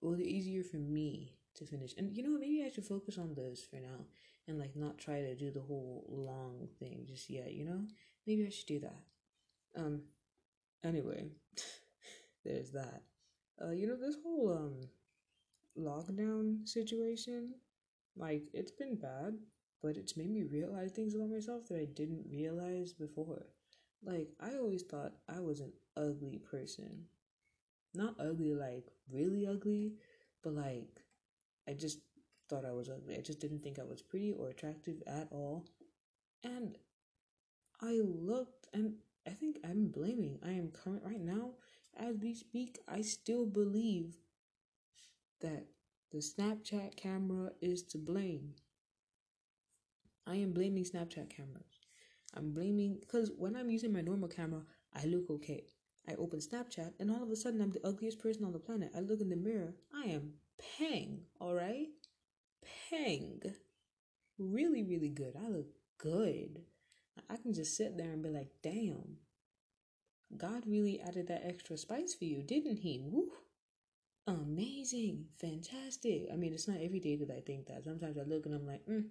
well 0.00 0.12
they're 0.14 0.26
easier 0.26 0.62
for 0.62 0.76
me 0.78 1.34
to 1.56 1.66
finish. 1.66 1.94
And 1.96 2.16
you 2.16 2.22
know, 2.22 2.38
maybe 2.38 2.64
I 2.64 2.70
should 2.70 2.86
focus 2.86 3.18
on 3.18 3.34
those 3.34 3.62
for 3.68 3.76
now 3.76 4.06
and 4.48 4.58
like 4.58 4.76
not 4.76 4.98
try 4.98 5.20
to 5.20 5.34
do 5.36 5.50
the 5.50 5.60
whole 5.60 6.04
long 6.08 6.68
thing 6.78 7.04
just 7.08 7.30
yet, 7.30 7.52
you 7.52 7.64
know? 7.64 7.82
Maybe 8.26 8.46
I 8.46 8.50
should 8.50 8.66
do 8.66 8.80
that. 8.80 9.00
Um 9.76 10.02
anyway, 10.84 11.26
there's 12.44 12.70
that. 12.72 13.02
Uh 13.62 13.70
you 13.70 13.86
know 13.86 13.96
this 13.96 14.16
whole 14.22 14.52
um 14.52 14.88
lockdown 15.78 16.66
situation, 16.68 17.54
like 18.16 18.44
it's 18.52 18.72
been 18.72 18.96
bad, 18.96 19.34
but 19.82 19.96
it's 19.96 20.16
made 20.16 20.30
me 20.30 20.44
realize 20.44 20.92
things 20.92 21.14
about 21.14 21.30
myself 21.30 21.68
that 21.68 21.78
I 21.78 21.86
didn't 21.86 22.26
realize 22.30 22.92
before. 22.92 23.46
Like 24.04 24.28
I 24.40 24.54
always 24.54 24.82
thought 24.82 25.12
I 25.28 25.40
was 25.40 25.60
an 25.60 25.72
ugly 25.96 26.38
person. 26.38 27.04
Not 27.94 28.14
ugly 28.18 28.54
like 28.54 28.86
really 29.10 29.46
ugly, 29.46 29.94
but 30.42 30.54
like 30.54 31.02
I 31.68 31.72
just 31.72 31.98
thought 32.48 32.64
I 32.64 32.72
was 32.72 32.88
ugly. 32.88 33.16
I 33.16 33.20
just 33.20 33.40
didn't 33.40 33.62
think 33.62 33.78
I 33.78 33.84
was 33.84 34.02
pretty 34.02 34.32
or 34.32 34.48
attractive 34.48 35.02
at 35.06 35.28
all. 35.30 35.66
And 36.44 36.78
I 37.80 38.00
looked 38.02 38.68
and 38.72 38.94
I 39.26 39.30
think 39.30 39.58
I'm 39.64 39.88
blaming. 39.88 40.38
I 40.44 40.52
am 40.52 40.70
current 40.70 41.02
right 41.04 41.20
now 41.20 41.52
as 41.96 42.16
we 42.18 42.34
speak. 42.34 42.78
I 42.88 43.02
still 43.02 43.46
believe 43.46 44.16
that 45.40 45.66
the 46.10 46.18
Snapchat 46.18 46.96
camera 46.96 47.50
is 47.60 47.82
to 47.84 47.98
blame. 47.98 48.54
I 50.26 50.36
am 50.36 50.52
blaming 50.52 50.84
Snapchat 50.84 51.30
cameras. 51.30 51.80
I'm 52.34 52.52
blaming 52.52 52.98
because 53.00 53.30
when 53.36 53.56
I'm 53.56 53.70
using 53.70 53.92
my 53.92 54.00
normal 54.00 54.28
camera, 54.28 54.62
I 54.94 55.04
look 55.04 55.28
okay. 55.30 55.64
I 56.08 56.14
open 56.14 56.40
Snapchat 56.40 56.92
and 56.98 57.10
all 57.10 57.22
of 57.22 57.30
a 57.30 57.36
sudden 57.36 57.60
I'm 57.60 57.70
the 57.70 57.86
ugliest 57.86 58.18
person 58.18 58.44
on 58.44 58.52
the 58.52 58.58
planet. 58.58 58.92
I 58.96 59.00
look 59.00 59.20
in 59.20 59.28
the 59.28 59.36
mirror, 59.36 59.74
I 59.94 60.08
am 60.08 60.34
pang, 60.78 61.20
all 61.40 61.54
right? 61.54 61.88
Pang. 62.90 63.40
Really, 64.38 64.82
really 64.82 65.10
good. 65.10 65.34
I 65.36 65.48
look 65.48 65.68
good. 65.98 66.62
I 67.28 67.36
can 67.36 67.52
just 67.52 67.76
sit 67.76 67.96
there 67.96 68.10
and 68.10 68.22
be 68.22 68.30
like, 68.30 68.50
damn, 68.62 69.18
God 70.36 70.64
really 70.66 71.00
added 71.00 71.28
that 71.28 71.46
extra 71.46 71.76
spice 71.76 72.14
for 72.14 72.24
you, 72.24 72.42
didn't 72.42 72.78
He? 72.78 73.02
Woo! 73.04 73.30
Amazing, 74.26 75.26
fantastic. 75.38 76.28
I 76.32 76.36
mean, 76.36 76.52
it's 76.52 76.68
not 76.68 76.80
every 76.80 77.00
day 77.00 77.16
that 77.16 77.30
I 77.30 77.40
think 77.40 77.66
that. 77.66 77.84
Sometimes 77.84 78.16
I 78.16 78.22
look 78.22 78.46
and 78.46 78.54
I'm 78.54 78.66
like, 78.66 78.86
mm, 78.86 79.04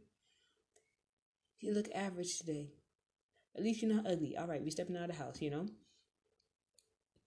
you 1.61 1.73
look 1.73 1.87
average 1.93 2.37
today. 2.37 2.69
At 3.55 3.63
least 3.63 3.81
you're 3.81 3.93
not 3.93 4.07
ugly. 4.07 4.35
All 4.37 4.47
right, 4.47 4.61
we're 4.61 4.71
stepping 4.71 4.97
out 4.97 5.09
of 5.09 5.17
the 5.17 5.23
house, 5.23 5.41
you 5.41 5.49
know? 5.49 5.67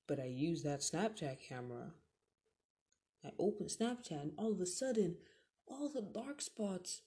But 0.07 0.21
I 0.21 0.27
use 0.27 0.63
that 0.63 0.81
Snapchat 0.81 1.39
camera. 1.49 1.93
I 3.25 3.31
open 3.39 3.67
Snapchat 3.67 4.21
and 4.21 4.33
all 4.37 4.53
of 4.53 4.61
a 4.61 4.67
sudden, 4.67 5.17
all 5.67 5.89
the 5.89 6.03
dark 6.03 6.43
spots 6.43 7.03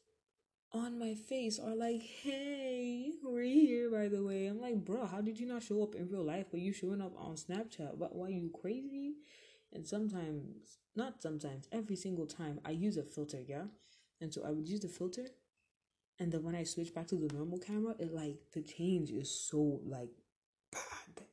on 0.73 0.99
my 0.99 1.13
face 1.13 1.59
are 1.59 1.75
like, 1.75 2.01
hey, 2.01 3.11
we're 3.23 3.43
here, 3.43 3.91
by 3.91 4.07
the 4.07 4.23
way. 4.23 4.47
I'm 4.47 4.59
like, 4.59 4.83
bro, 4.83 5.05
how 5.05 5.21
did 5.21 5.39
you 5.39 5.45
not 5.45 5.63
show 5.63 5.83
up 5.83 5.95
in 5.95 6.09
real 6.09 6.23
life, 6.25 6.47
but 6.49 6.59
you 6.59 6.73
showing 6.73 7.01
up 7.01 7.13
on 7.17 7.35
Snapchat? 7.35 7.95
What, 7.95 8.15
why 8.15 8.29
you 8.29 8.49
crazy? 8.49 9.15
And 9.71 9.87
sometimes, 9.87 10.79
not 10.95 11.21
sometimes, 11.21 11.67
every 11.71 11.95
single 11.95 12.25
time, 12.25 12.59
I 12.65 12.71
use 12.71 12.97
a 12.97 13.03
filter, 13.03 13.41
yeah? 13.47 13.65
And 14.19 14.33
so 14.33 14.43
I 14.45 14.51
would 14.51 14.67
use 14.67 14.81
the 14.81 14.87
filter 14.87 15.27
and 16.19 16.31
then 16.31 16.43
when 16.43 16.55
I 16.55 16.63
switch 16.63 16.93
back 16.93 17.07
to 17.07 17.15
the 17.15 17.33
normal 17.33 17.59
camera, 17.59 17.95
it 17.99 18.13
like 18.13 18.37
the 18.53 18.61
change 18.61 19.11
is 19.11 19.29
so 19.29 19.81
like 19.85 20.09
bad. 20.71 21.25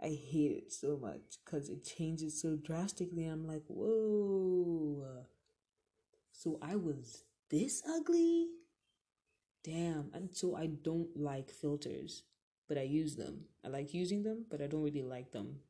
I 0.00 0.08
hate 0.08 0.52
it 0.52 0.72
so 0.72 0.98
much 1.00 1.38
because 1.44 1.68
it 1.68 1.84
changes 1.84 2.40
so 2.40 2.56
drastically. 2.56 3.26
I'm 3.26 3.46
like, 3.46 3.62
whoa. 3.68 5.26
So 6.32 6.58
I 6.62 6.76
was 6.76 7.24
this 7.50 7.82
ugly? 7.88 8.48
Damn. 9.64 10.10
And 10.12 10.30
so 10.32 10.56
I 10.56 10.66
don't 10.66 11.16
like 11.16 11.50
filters, 11.50 12.22
but 12.68 12.78
I 12.78 12.82
use 12.82 13.16
them. 13.16 13.44
I 13.64 13.68
like 13.68 13.94
using 13.94 14.22
them, 14.22 14.46
but 14.50 14.60
I 14.60 14.66
don't 14.66 14.82
really 14.82 15.02
like 15.02 15.30
them 15.30 15.60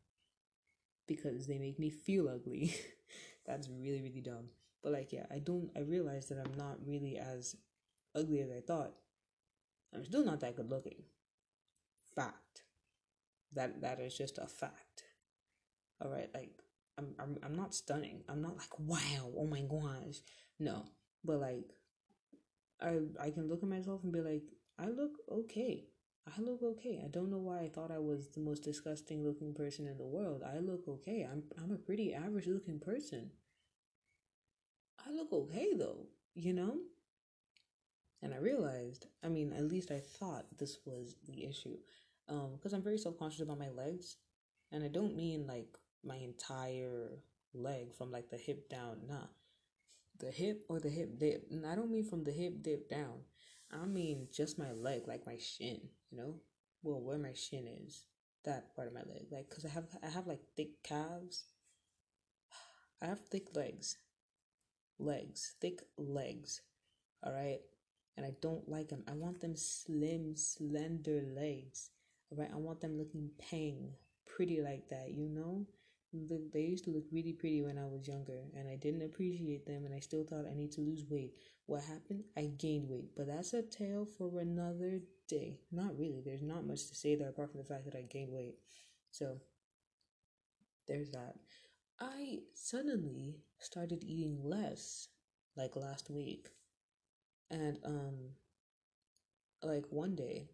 because 1.06 1.46
they 1.46 1.58
make 1.58 1.78
me 1.78 1.90
feel 1.90 2.28
ugly. 2.28 2.74
That's 3.46 3.68
really, 3.68 4.00
really 4.00 4.22
dumb. 4.22 4.48
But 4.82 4.92
like, 4.92 5.12
yeah, 5.12 5.26
I 5.30 5.38
don't, 5.38 5.70
I 5.76 5.80
realize 5.80 6.28
that 6.28 6.38
I'm 6.38 6.56
not 6.56 6.78
really 6.86 7.18
as 7.18 7.56
ugly 8.14 8.40
as 8.40 8.50
I 8.50 8.60
thought. 8.60 8.92
I'm 9.94 10.04
still 10.04 10.24
not 10.24 10.40
that 10.40 10.56
good 10.56 10.70
looking. 10.70 11.02
Fact. 12.14 12.62
That 13.54 13.82
that 13.82 14.00
is 14.00 14.16
just 14.16 14.38
a 14.38 14.46
fact. 14.46 15.04
All 16.00 16.10
right, 16.10 16.30
like 16.34 16.50
I'm 16.98 17.14
I'm 17.18 17.38
I'm 17.42 17.56
not 17.56 17.74
stunning. 17.74 18.22
I'm 18.28 18.42
not 18.42 18.56
like 18.56 18.78
wow, 18.78 19.30
oh 19.36 19.46
my 19.46 19.62
gosh. 19.62 20.20
No, 20.58 20.84
but 21.24 21.40
like 21.40 21.74
I 22.80 22.98
I 23.20 23.30
can 23.30 23.48
look 23.48 23.62
at 23.62 23.68
myself 23.68 24.02
and 24.02 24.12
be 24.12 24.20
like 24.20 24.44
I 24.78 24.86
look 24.88 25.12
okay. 25.30 25.84
I 26.26 26.40
look 26.40 26.62
okay. 26.62 27.00
I 27.04 27.08
don't 27.08 27.30
know 27.30 27.38
why 27.38 27.60
I 27.60 27.68
thought 27.68 27.90
I 27.90 27.98
was 27.98 28.28
the 28.28 28.40
most 28.40 28.62
disgusting 28.62 29.24
looking 29.24 29.54
person 29.54 29.86
in 29.86 29.98
the 29.98 30.04
world. 30.06 30.42
I 30.42 30.58
look 30.58 30.88
okay. 30.88 31.26
I'm 31.30 31.42
I'm 31.62 31.72
a 31.72 31.76
pretty 31.76 32.14
average 32.14 32.46
looking 32.46 32.78
person. 32.78 33.30
I 35.06 35.10
look 35.10 35.32
okay 35.32 35.74
though, 35.76 36.06
you 36.34 36.52
know? 36.52 36.76
And 38.22 38.32
I 38.32 38.38
realized, 38.38 39.06
I 39.24 39.28
mean, 39.28 39.52
at 39.52 39.64
least 39.64 39.90
I 39.90 39.98
thought 39.98 40.46
this 40.56 40.78
was 40.84 41.16
the 41.26 41.44
issue. 41.44 41.76
Um, 42.28 42.52
because 42.54 42.72
I'm 42.72 42.82
very 42.82 42.98
self 42.98 43.18
conscious 43.18 43.40
about 43.40 43.58
my 43.58 43.68
legs. 43.68 44.16
And 44.70 44.84
I 44.84 44.88
don't 44.88 45.16
mean 45.16 45.46
like 45.46 45.76
my 46.04 46.16
entire 46.16 47.18
leg 47.52 47.92
from 47.94 48.10
like 48.10 48.30
the 48.30 48.36
hip 48.36 48.68
down, 48.70 49.00
nah. 49.08 49.26
The 50.20 50.30
hip 50.30 50.64
or 50.68 50.78
the 50.78 50.88
hip 50.88 51.18
dip. 51.18 51.48
And 51.50 51.66
I 51.66 51.74
don't 51.74 51.90
mean 51.90 52.04
from 52.04 52.22
the 52.22 52.30
hip 52.30 52.62
dip 52.62 52.88
down. 52.88 53.22
I 53.72 53.84
mean 53.86 54.28
just 54.32 54.58
my 54.58 54.70
leg, 54.70 55.02
like 55.08 55.26
my 55.26 55.38
shin, 55.38 55.80
you 56.10 56.18
know? 56.18 56.36
Well, 56.82 57.00
where 57.00 57.18
my 57.18 57.32
shin 57.34 57.66
is. 57.86 58.06
That 58.44 58.74
part 58.74 58.88
of 58.88 58.94
my 58.94 59.02
leg. 59.02 59.26
Like, 59.30 59.50
cause 59.50 59.64
I 59.64 59.68
have 59.70 59.86
I 60.02 60.08
have 60.08 60.26
like 60.26 60.42
thick 60.56 60.82
calves. 60.84 61.44
I 63.02 63.06
have 63.06 63.20
thick 63.20 63.56
legs. 63.56 63.96
Legs. 64.98 65.54
Thick 65.60 65.80
legs. 65.96 66.60
Alright? 67.24 67.62
And 68.16 68.26
I 68.26 68.32
don't 68.40 68.68
like 68.68 68.88
them. 68.88 69.04
I 69.08 69.12
want 69.12 69.40
them 69.40 69.56
slim, 69.56 70.36
slender 70.36 71.22
legs. 71.34 71.90
Right? 72.30 72.50
I 72.52 72.56
want 72.56 72.80
them 72.80 72.98
looking 72.98 73.30
pang, 73.50 73.90
pretty 74.26 74.62
like 74.62 74.88
that, 74.88 75.10
you 75.10 75.28
know? 75.28 75.66
They 76.52 76.60
used 76.60 76.84
to 76.84 76.90
look 76.90 77.04
really 77.10 77.32
pretty 77.32 77.62
when 77.62 77.78
I 77.78 77.86
was 77.86 78.06
younger, 78.06 78.44
and 78.54 78.68
I 78.68 78.76
didn't 78.76 79.02
appreciate 79.02 79.64
them, 79.66 79.86
and 79.86 79.94
I 79.94 80.00
still 80.00 80.24
thought 80.24 80.46
I 80.46 80.54
need 80.54 80.72
to 80.72 80.82
lose 80.82 81.04
weight. 81.08 81.34
What 81.66 81.82
happened? 81.84 82.24
I 82.36 82.52
gained 82.58 82.88
weight, 82.88 83.10
but 83.16 83.26
that's 83.26 83.54
a 83.54 83.62
tale 83.62 84.06
for 84.18 84.40
another 84.40 85.00
day. 85.26 85.60
Not 85.70 85.98
really. 85.98 86.20
There's 86.22 86.42
not 86.42 86.66
much 86.66 86.88
to 86.88 86.94
say 86.94 87.14
there 87.16 87.30
apart 87.30 87.50
from 87.50 87.60
the 87.60 87.66
fact 87.66 87.86
that 87.86 87.96
I 87.96 88.02
gained 88.02 88.32
weight. 88.32 88.56
So, 89.10 89.40
there's 90.86 91.10
that. 91.12 91.36
I 91.98 92.40
suddenly 92.54 93.36
started 93.58 94.04
eating 94.04 94.40
less 94.42 95.08
like 95.56 95.76
last 95.76 96.10
week. 96.10 96.48
And 97.52 97.78
um 97.84 98.30
like 99.62 99.84
one 99.90 100.16
day 100.16 100.48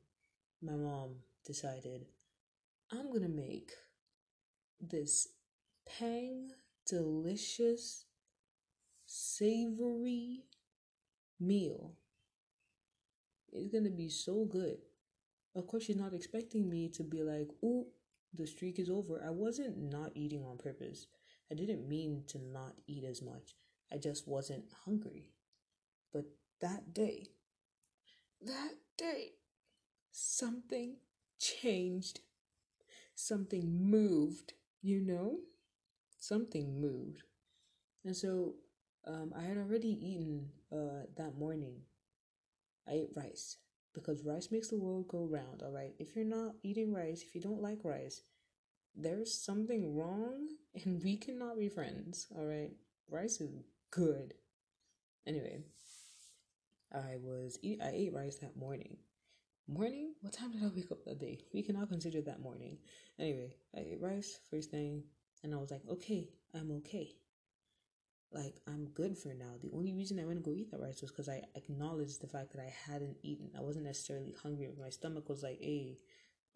my 0.60 0.74
mom 0.74 1.16
decided 1.46 2.06
I'm 2.92 3.08
going 3.10 3.22
to 3.22 3.28
make 3.28 3.72
this 4.80 5.28
pang 5.86 6.50
delicious 6.86 8.06
savory 9.06 10.44
meal. 11.40 11.94
It's 13.52 13.68
going 13.68 13.84
to 13.84 13.90
be 13.90 14.08
so 14.08 14.44
good. 14.44 14.78
Of 15.54 15.66
course, 15.66 15.84
she's 15.84 15.96
not 15.96 16.14
expecting 16.14 16.68
me 16.68 16.88
to 16.90 17.02
be 17.02 17.22
like, 17.22 17.48
"Oh, 17.62 17.88
the 18.34 18.46
streak 18.46 18.78
is 18.78 18.90
over." 18.90 19.22
I 19.24 19.30
wasn't 19.30 19.76
not 19.78 20.12
eating 20.16 20.44
on 20.44 20.58
purpose. 20.58 21.06
I 21.50 21.54
didn't 21.54 21.88
mean 21.88 22.24
to 22.28 22.38
not 22.38 22.74
eat 22.86 23.04
as 23.04 23.22
much. 23.22 23.56
I 23.92 23.98
just 23.98 24.28
wasn't 24.28 24.72
hungry. 24.84 25.32
But 26.12 26.26
that 26.60 26.92
day, 26.94 27.28
that 28.42 28.74
day, 28.96 29.32
something 30.12 30.96
changed. 31.40 32.20
Something 33.14 33.90
moved, 33.90 34.54
you 34.82 35.00
know? 35.00 35.40
Something 36.18 36.80
moved. 36.80 37.24
And 38.04 38.16
so 38.16 38.56
um, 39.06 39.32
I 39.36 39.42
had 39.42 39.58
already 39.58 39.90
eaten 39.90 40.50
uh, 40.72 41.06
that 41.16 41.38
morning. 41.38 41.82
I 42.88 42.92
ate 42.92 43.10
rice 43.14 43.56
because 43.94 44.24
rice 44.24 44.50
makes 44.50 44.68
the 44.68 44.76
world 44.78 45.08
go 45.08 45.24
round, 45.26 45.62
all 45.62 45.70
right? 45.70 45.94
If 45.98 46.14
you're 46.16 46.24
not 46.24 46.54
eating 46.62 46.92
rice, 46.92 47.22
if 47.22 47.34
you 47.34 47.40
don't 47.40 47.62
like 47.62 47.84
rice, 47.84 48.22
there's 48.96 49.34
something 49.34 49.96
wrong 49.96 50.48
and 50.84 51.02
we 51.02 51.16
cannot 51.18 51.58
be 51.58 51.68
friends, 51.68 52.28
all 52.36 52.46
right? 52.46 52.72
Rice 53.10 53.40
is 53.40 53.52
good. 53.90 54.34
Anyway, 55.26 55.60
I 56.92 57.16
was 57.20 57.58
eat, 57.62 57.80
I 57.82 57.90
ate 57.90 58.14
rice 58.14 58.36
that 58.36 58.56
morning. 58.56 58.96
Morning? 59.66 60.14
What 60.22 60.32
time 60.32 60.52
did 60.52 60.64
I 60.64 60.68
wake 60.74 60.90
up 60.90 61.04
that 61.04 61.20
day? 61.20 61.40
We 61.52 61.62
cannot 61.62 61.90
consider 61.90 62.22
that 62.22 62.40
morning. 62.40 62.78
Anyway, 63.18 63.54
I 63.76 63.80
ate 63.80 64.00
rice 64.00 64.38
first 64.50 64.70
thing, 64.70 65.02
and 65.42 65.54
I 65.54 65.58
was 65.58 65.70
like, 65.70 65.82
okay, 65.90 66.30
I'm 66.54 66.70
okay. 66.78 67.14
Like 68.32 68.60
I'm 68.66 68.86
good 68.94 69.16
for 69.16 69.34
now. 69.34 69.54
The 69.62 69.70
only 69.74 69.92
reason 69.92 70.18
I 70.18 70.24
went 70.24 70.42
to 70.42 70.50
go 70.50 70.56
eat 70.56 70.70
that 70.70 70.80
rice 70.80 71.00
was 71.00 71.10
because 71.10 71.28
I 71.28 71.42
acknowledged 71.54 72.20
the 72.20 72.26
fact 72.26 72.52
that 72.52 72.60
I 72.60 72.72
hadn't 72.90 73.16
eaten. 73.22 73.50
I 73.56 73.62
wasn't 73.62 73.86
necessarily 73.86 74.34
hungry, 74.42 74.68
my 74.78 74.90
stomach 74.90 75.28
was 75.28 75.42
like, 75.42 75.58
hey, 75.60 75.98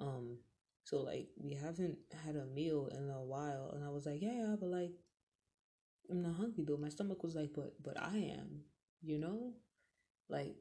um, 0.01 0.39
so 0.85 1.01
like 1.03 1.29
we 1.37 1.55
haven't 1.55 1.99
had 2.25 2.37
a 2.37 2.47
meal 2.47 2.89
in 2.93 3.09
a 3.11 3.23
while, 3.23 3.73
and 3.75 3.85
I 3.85 3.91
was 3.91 4.07
like, 4.07 4.21
yeah, 4.23 4.33
yeah, 4.33 4.57
but 4.59 4.69
like 4.69 4.93
I'm 6.11 6.23
not 6.23 6.35
hungry 6.35 6.65
though. 6.67 6.77
My 6.77 6.89
stomach 6.89 7.23
was 7.23 7.35
like, 7.35 7.51
but 7.55 7.75
but 7.83 8.01
I 8.01 8.17
am, 8.39 8.63
you 9.01 9.19
know, 9.19 9.55
like 10.29 10.57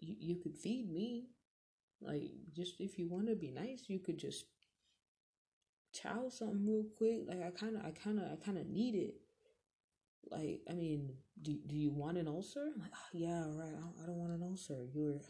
you 0.00 0.16
you 0.18 0.36
could 0.36 0.56
feed 0.56 0.90
me, 0.92 1.28
like 2.00 2.30
just 2.52 2.80
if 2.80 2.98
you 2.98 3.08
want 3.08 3.28
to 3.28 3.36
be 3.36 3.50
nice, 3.50 3.84
you 3.88 3.98
could 3.98 4.18
just 4.18 4.46
chow 5.92 6.28
something 6.28 6.66
real 6.66 6.84
quick. 6.96 7.22
Like 7.26 7.42
I 7.42 7.50
kind 7.50 7.76
of 7.76 7.84
I 7.84 7.90
kind 7.90 8.18
of 8.18 8.24
I 8.32 8.36
kind 8.44 8.58
of 8.58 8.66
need 8.66 8.94
it. 8.94 9.14
Like 10.30 10.60
I 10.68 10.74
mean, 10.74 11.14
do 11.42 11.58
do 11.66 11.76
you 11.76 11.90
want 11.90 12.18
an 12.18 12.28
ulcer? 12.28 12.70
I'm 12.74 12.80
like, 12.80 12.92
oh, 12.94 13.08
yeah, 13.12 13.44
right. 13.54 13.74
I, 13.74 14.02
I 14.02 14.06
don't 14.06 14.16
want 14.16 14.32
an 14.32 14.42
ulcer. 14.42 14.86
You're 14.92 15.20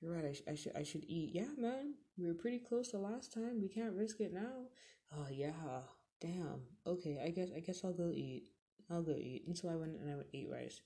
you're 0.00 0.12
right. 0.12 0.24
I, 0.24 0.32
sh- 0.32 0.42
I 0.48 0.54
should 0.54 0.76
I 0.76 0.82
should 0.82 1.04
eat. 1.08 1.30
Yeah, 1.34 1.48
man. 1.56 1.94
We 2.16 2.26
were 2.26 2.34
pretty 2.34 2.58
close 2.58 2.90
the 2.90 2.98
last 2.98 3.32
time. 3.32 3.60
We 3.60 3.68
can't 3.68 3.94
risk 3.94 4.20
it 4.20 4.32
now. 4.32 4.68
Oh 5.16 5.26
yeah. 5.30 5.82
Damn. 6.20 6.62
Okay. 6.86 7.18
I 7.24 7.30
guess 7.30 7.48
I 7.54 7.60
guess 7.60 7.84
I'll 7.84 7.92
go 7.92 8.10
eat. 8.12 8.44
I'll 8.90 9.02
go 9.02 9.16
eat. 9.16 9.44
And 9.46 9.56
so 9.56 9.68
I 9.68 9.76
went 9.76 9.98
and 9.98 10.10
I 10.10 10.16
would 10.16 10.28
eat 10.32 10.48
rice. 10.50 10.80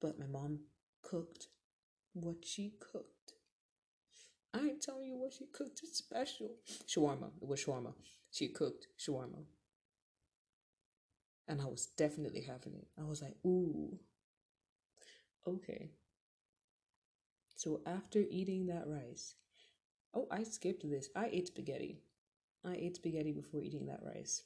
But 0.00 0.18
my 0.18 0.26
mom 0.26 0.60
cooked 1.02 1.48
what 2.12 2.44
she 2.44 2.74
cooked. 2.80 3.34
I 4.54 4.60
ain't 4.60 4.82
telling 4.82 5.08
you 5.08 5.18
what 5.18 5.32
she 5.34 5.46
cooked. 5.52 5.80
It's 5.82 5.98
special. 5.98 6.50
Shawarma. 6.86 7.30
It 7.40 7.48
was 7.48 7.64
shawarma. 7.64 7.94
She 8.30 8.48
cooked 8.48 8.86
shawarma. 8.98 9.44
And 11.46 11.60
I 11.60 11.66
was 11.66 11.86
definitely 11.86 12.42
having 12.42 12.74
it. 12.74 12.88
I 12.98 13.04
was 13.04 13.22
like, 13.22 13.36
ooh. 13.44 13.98
Okay. 15.46 15.90
So 17.56 17.80
after 17.86 18.20
eating 18.30 18.66
that 18.66 18.86
rice, 18.86 19.34
oh, 20.14 20.28
I 20.30 20.42
skipped 20.44 20.88
this. 20.88 21.08
I 21.16 21.28
ate 21.32 21.48
spaghetti. 21.48 22.02
I 22.64 22.74
ate 22.74 22.96
spaghetti 22.96 23.32
before 23.32 23.62
eating 23.62 23.86
that 23.86 24.00
rice. 24.04 24.42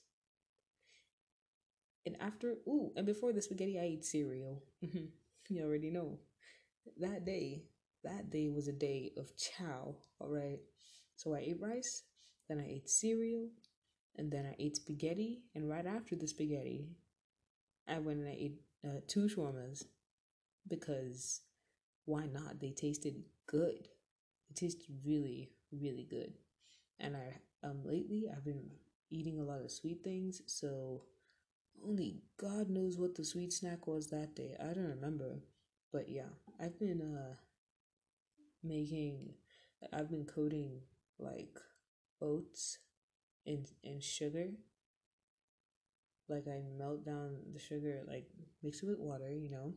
And 2.06 2.16
after, 2.20 2.54
ooh, 2.66 2.92
and 2.96 3.06
before 3.06 3.32
the 3.32 3.42
spaghetti, 3.42 3.78
I 3.78 3.84
ate 3.84 4.04
cereal. 4.04 4.62
Mm-hmm. 4.84 5.06
You 5.48 5.64
already 5.64 5.90
know. 5.90 6.18
That 6.98 7.24
day, 7.26 7.64
that 8.04 8.30
day 8.30 8.48
was 8.48 8.68
a 8.68 8.72
day 8.72 9.12
of 9.16 9.36
chow, 9.36 9.96
all 10.20 10.28
right? 10.30 10.60
So 11.16 11.34
I 11.34 11.40
ate 11.40 11.60
rice, 11.60 12.04
then 12.48 12.60
I 12.60 12.68
ate 12.68 12.90
cereal, 12.90 13.48
and 14.16 14.30
then 14.32 14.46
I 14.46 14.56
ate 14.58 14.76
spaghetti. 14.76 15.42
And 15.54 15.68
right 15.68 15.86
after 15.86 16.16
the 16.16 16.28
spaghetti, 16.28 16.88
I 17.88 17.98
went 17.98 18.20
and 18.20 18.28
I 18.28 18.32
ate 18.38 18.60
uh, 18.84 19.00
two 19.06 19.26
shawarmas 19.28 19.84
because 20.68 21.42
why 22.06 22.26
not? 22.26 22.60
They 22.60 22.70
tasted 22.72 23.24
good. 23.46 23.88
It 24.50 24.56
tasted 24.56 24.86
really, 25.04 25.52
really 25.72 26.06
good. 26.10 26.34
And 27.00 27.16
I 27.16 27.34
um 27.66 27.82
lately 27.84 28.26
I've 28.32 28.44
been 28.44 28.70
eating 29.10 29.40
a 29.40 29.44
lot 29.44 29.62
of 29.62 29.70
sweet 29.70 30.04
things, 30.04 30.42
so 30.46 31.04
only 31.86 32.22
God 32.38 32.70
knows 32.70 32.98
what 32.98 33.14
the 33.14 33.24
sweet 33.24 33.52
snack 33.52 33.86
was 33.86 34.08
that 34.08 34.34
day. 34.34 34.56
I 34.60 34.72
don't 34.72 34.88
remember. 34.96 35.40
But 35.92 36.08
yeah, 36.08 36.30
I've 36.60 36.78
been 36.78 37.00
uh 37.02 37.34
making 38.62 39.34
I've 39.92 40.10
been 40.10 40.24
coating 40.24 40.80
like 41.18 41.58
oats 42.20 42.78
in 43.46 43.66
in 43.82 44.00
sugar. 44.00 44.50
Like 46.28 46.48
I 46.48 46.62
melt 46.76 47.04
down 47.04 47.36
the 47.52 47.60
sugar, 47.60 48.02
like 48.08 48.26
mix 48.62 48.82
it 48.82 48.86
with 48.86 48.98
water, 48.98 49.30
you 49.32 49.48
know, 49.50 49.74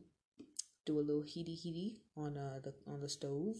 do 0.86 1.00
a 1.00 1.02
little 1.02 1.22
heaty 1.22 1.54
heaty 1.54 2.02
on 2.16 2.38
uh 2.38 2.60
the 2.62 2.74
on 2.86 3.00
the 3.00 3.08
stove, 3.08 3.56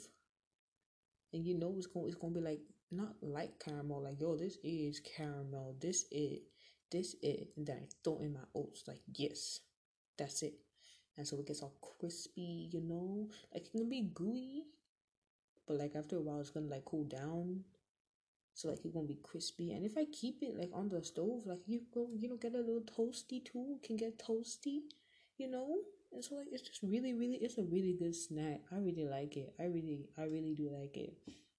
and 1.32 1.44
you 1.44 1.54
know 1.54 1.74
it's 1.76 1.86
going 1.86 2.06
it's 2.06 2.14
gonna 2.16 2.34
be 2.34 2.40
like 2.40 2.60
not 2.90 3.14
like 3.20 3.58
caramel, 3.58 4.02
like 4.02 4.20
yo, 4.20 4.36
this 4.36 4.58
is 4.62 5.00
caramel, 5.00 5.76
this 5.80 6.06
it, 6.10 6.42
this 6.96 7.16
it, 7.22 7.50
and 7.56 7.66
then 7.66 7.78
I 7.82 7.86
throw 8.02 8.18
in 8.20 8.32
my 8.34 8.46
oats, 8.54 8.84
like 8.88 9.02
yes, 9.14 9.60
that's 10.18 10.42
it, 10.42 10.54
and 11.16 11.26
so 11.26 11.38
it 11.40 11.46
gets 11.46 11.62
all 11.62 11.74
crispy, 11.82 12.68
you 12.72 12.80
know, 12.80 13.28
like 13.52 13.66
it 13.66 13.72
can 13.72 13.88
be 13.88 14.02
gooey, 14.14 14.64
but 15.66 15.76
like 15.78 15.94
after 15.96 16.16
a 16.16 16.20
while 16.20 16.40
it's 16.40 16.50
gonna 16.50 16.66
like 16.66 16.84
cool 16.84 17.04
down. 17.04 17.64
So 18.54 18.68
like 18.70 18.80
it's 18.84 18.94
gonna 18.94 19.06
be 19.06 19.20
crispy, 19.22 19.72
and 19.72 19.84
if 19.84 19.96
I 19.98 20.06
keep 20.06 20.42
it 20.42 20.56
like 20.58 20.70
on 20.74 20.88
the 20.88 21.02
stove, 21.04 21.46
like 21.46 21.60
you 21.66 21.82
go, 21.94 22.08
you 22.16 22.28
know, 22.28 22.36
get 22.36 22.54
a 22.54 22.58
little 22.58 22.82
toasty 22.82 23.44
too. 23.44 23.78
Can 23.84 23.96
get 23.96 24.18
toasty, 24.18 24.80
you 25.38 25.48
know. 25.48 25.78
And 26.12 26.24
so 26.24 26.36
like 26.36 26.48
it's 26.52 26.62
just 26.62 26.82
really, 26.82 27.14
really, 27.14 27.36
it's 27.36 27.58
a 27.58 27.64
really 27.64 27.94
good 27.98 28.14
snack. 28.16 28.62
I 28.72 28.76
really 28.78 29.06
like 29.06 29.36
it. 29.36 29.54
I 29.60 29.64
really, 29.64 30.08
I 30.18 30.24
really 30.24 30.54
do 30.54 30.70
like 30.70 30.96
it, 30.96 31.16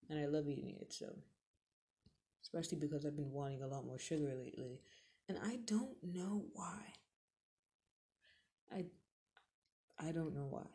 and 0.10 0.20
I 0.20 0.28
love 0.28 0.50
eating 0.50 0.76
it. 0.82 0.94
So, 0.94 1.08
especially 2.44 2.78
because 2.78 3.06
I've 3.06 3.16
been 3.16 3.32
wanting 3.32 3.62
a 3.62 3.68
lot 3.68 3.86
more 3.86 4.00
sugar 4.00 4.34
lately, 4.36 4.82
and 5.30 5.38
I 5.44 5.58
don't 5.66 5.98
know 6.04 6.46
why. 6.54 6.80
I, 8.72 8.86
I 10.00 10.12
don't 10.12 10.36
know 10.36 10.48
why. 10.50 10.68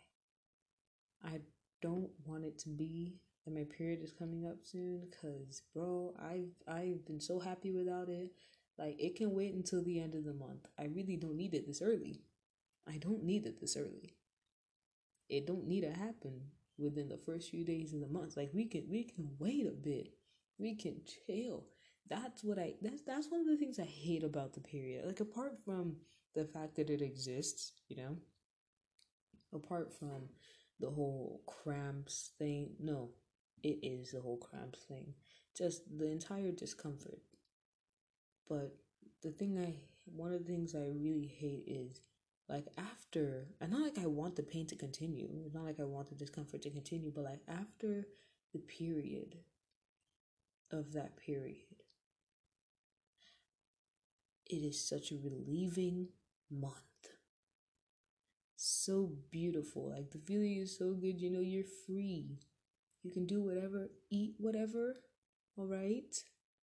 I 1.25 1.41
don't 1.81 2.11
want 2.25 2.45
it 2.45 2.59
to 2.61 2.69
be 2.69 3.15
that 3.45 3.55
my 3.55 3.65
period 3.65 4.03
is 4.03 4.13
coming 4.13 4.47
up 4.47 4.59
soon, 4.63 5.09
cause 5.21 5.63
bro, 5.75 6.15
I've 6.21 6.53
I've 6.69 7.05
been 7.07 7.21
so 7.21 7.39
happy 7.41 7.73
without 7.73 8.09
it. 8.09 8.33
Like 8.79 8.97
it 8.99 9.17
can 9.17 9.35
wait 9.35 9.55
until 9.55 9.83
the 9.83 10.01
end 10.01 10.15
of 10.15 10.25
the 10.25 10.35
month. 10.35 10.67
I 10.79 10.85
really 10.85 11.17
don't 11.17 11.37
need 11.37 11.55
it 11.55 11.67
this 11.67 11.83
early. 11.83 12.23
I 12.89 12.99
don't 12.99 13.25
need 13.25 13.47
it 13.47 13.61
this 13.61 13.77
early. 13.77 14.17
It 15.29 15.47
don't 15.47 15.67
need 15.67 15.83
to 15.83 15.93
happen 15.93 16.43
within 16.79 17.09
the 17.09 17.19
first 17.19 17.51
few 17.51 17.65
days 17.65 17.93
of 17.93 18.01
the 18.01 18.09
month. 18.09 18.37
Like 18.37 18.51
we 18.53 18.67
can 18.67 18.85
we 18.89 19.05
can 19.05 19.31
wait 19.39 19.67
a 19.67 19.71
bit. 19.71 20.15
We 20.59 20.75
can 20.75 21.03
chill. 21.27 21.65
That's 22.13 22.45
what 22.45 22.59
I 22.59 22.75
that's 22.83 23.03
that's 23.03 23.31
one 23.31 23.41
of 23.41 23.47
the 23.47 23.57
things 23.57 23.79
I 23.79 23.85
hate 23.85 24.23
about 24.23 24.53
the 24.53 24.61
period. 24.61 25.07
Like 25.07 25.21
apart 25.21 25.59
from 25.65 25.97
the 26.35 26.45
fact 26.45 26.77
that 26.77 26.91
it 26.91 27.01
exists, 27.01 27.73
you 27.89 27.97
know, 27.97 28.17
apart 29.55 29.93
from 29.99 30.29
the 30.79 30.91
whole 30.91 31.43
cramps 31.47 32.33
thing, 32.39 32.71
no, 32.79 33.11
it 33.63 33.79
is 33.83 34.11
the 34.11 34.21
whole 34.21 34.37
cramps 34.37 34.81
thing. 34.81 35.15
Just 35.57 35.83
the 35.99 36.11
entire 36.11 36.53
discomfort. 36.53 37.21
But 38.47 38.77
the 39.23 39.31
thing 39.31 39.59
I 39.59 39.77
one 40.05 40.35
of 40.35 40.45
the 40.45 40.53
things 40.53 40.75
I 40.75 40.89
really 40.89 41.27
hate 41.27 41.65
is 41.67 42.03
like 42.47 42.67
after 42.77 43.47
and 43.61 43.71
not 43.71 43.81
like 43.83 43.99
I 43.99 44.07
want 44.07 44.37
the 44.37 44.43
pain 44.43 44.67
to 44.67 44.77
continue. 44.77 45.31
It's 45.47 45.55
not 45.55 45.65
like 45.65 45.81
I 45.81 45.85
want 45.85 46.11
the 46.11 46.15
discomfort 46.15 46.61
to 46.63 46.71
continue, 46.71 47.11
but 47.15 47.25
like 47.25 47.41
after 47.49 48.07
the 48.53 48.59
period 48.59 49.37
of 50.71 50.93
that 50.93 51.17
period. 51.17 51.72
It 54.53 54.63
is 54.63 54.89
such 54.89 55.11
a 55.11 55.17
relieving 55.19 56.11
month. 56.49 57.17
So 58.57 59.13
beautiful. 59.31 59.91
Like 59.91 60.11
the 60.11 60.19
feeling 60.19 60.57
is 60.59 60.77
so 60.79 60.95
good, 60.95 61.21
you 61.21 61.31
know, 61.31 61.41
you're 61.41 61.65
free. 61.87 62.39
You 63.03 63.11
can 63.11 63.27
do 63.27 63.43
whatever, 63.43 63.91
eat 64.11 64.35
whatever, 64.39 64.97
all 65.57 65.67
right? 65.67 66.15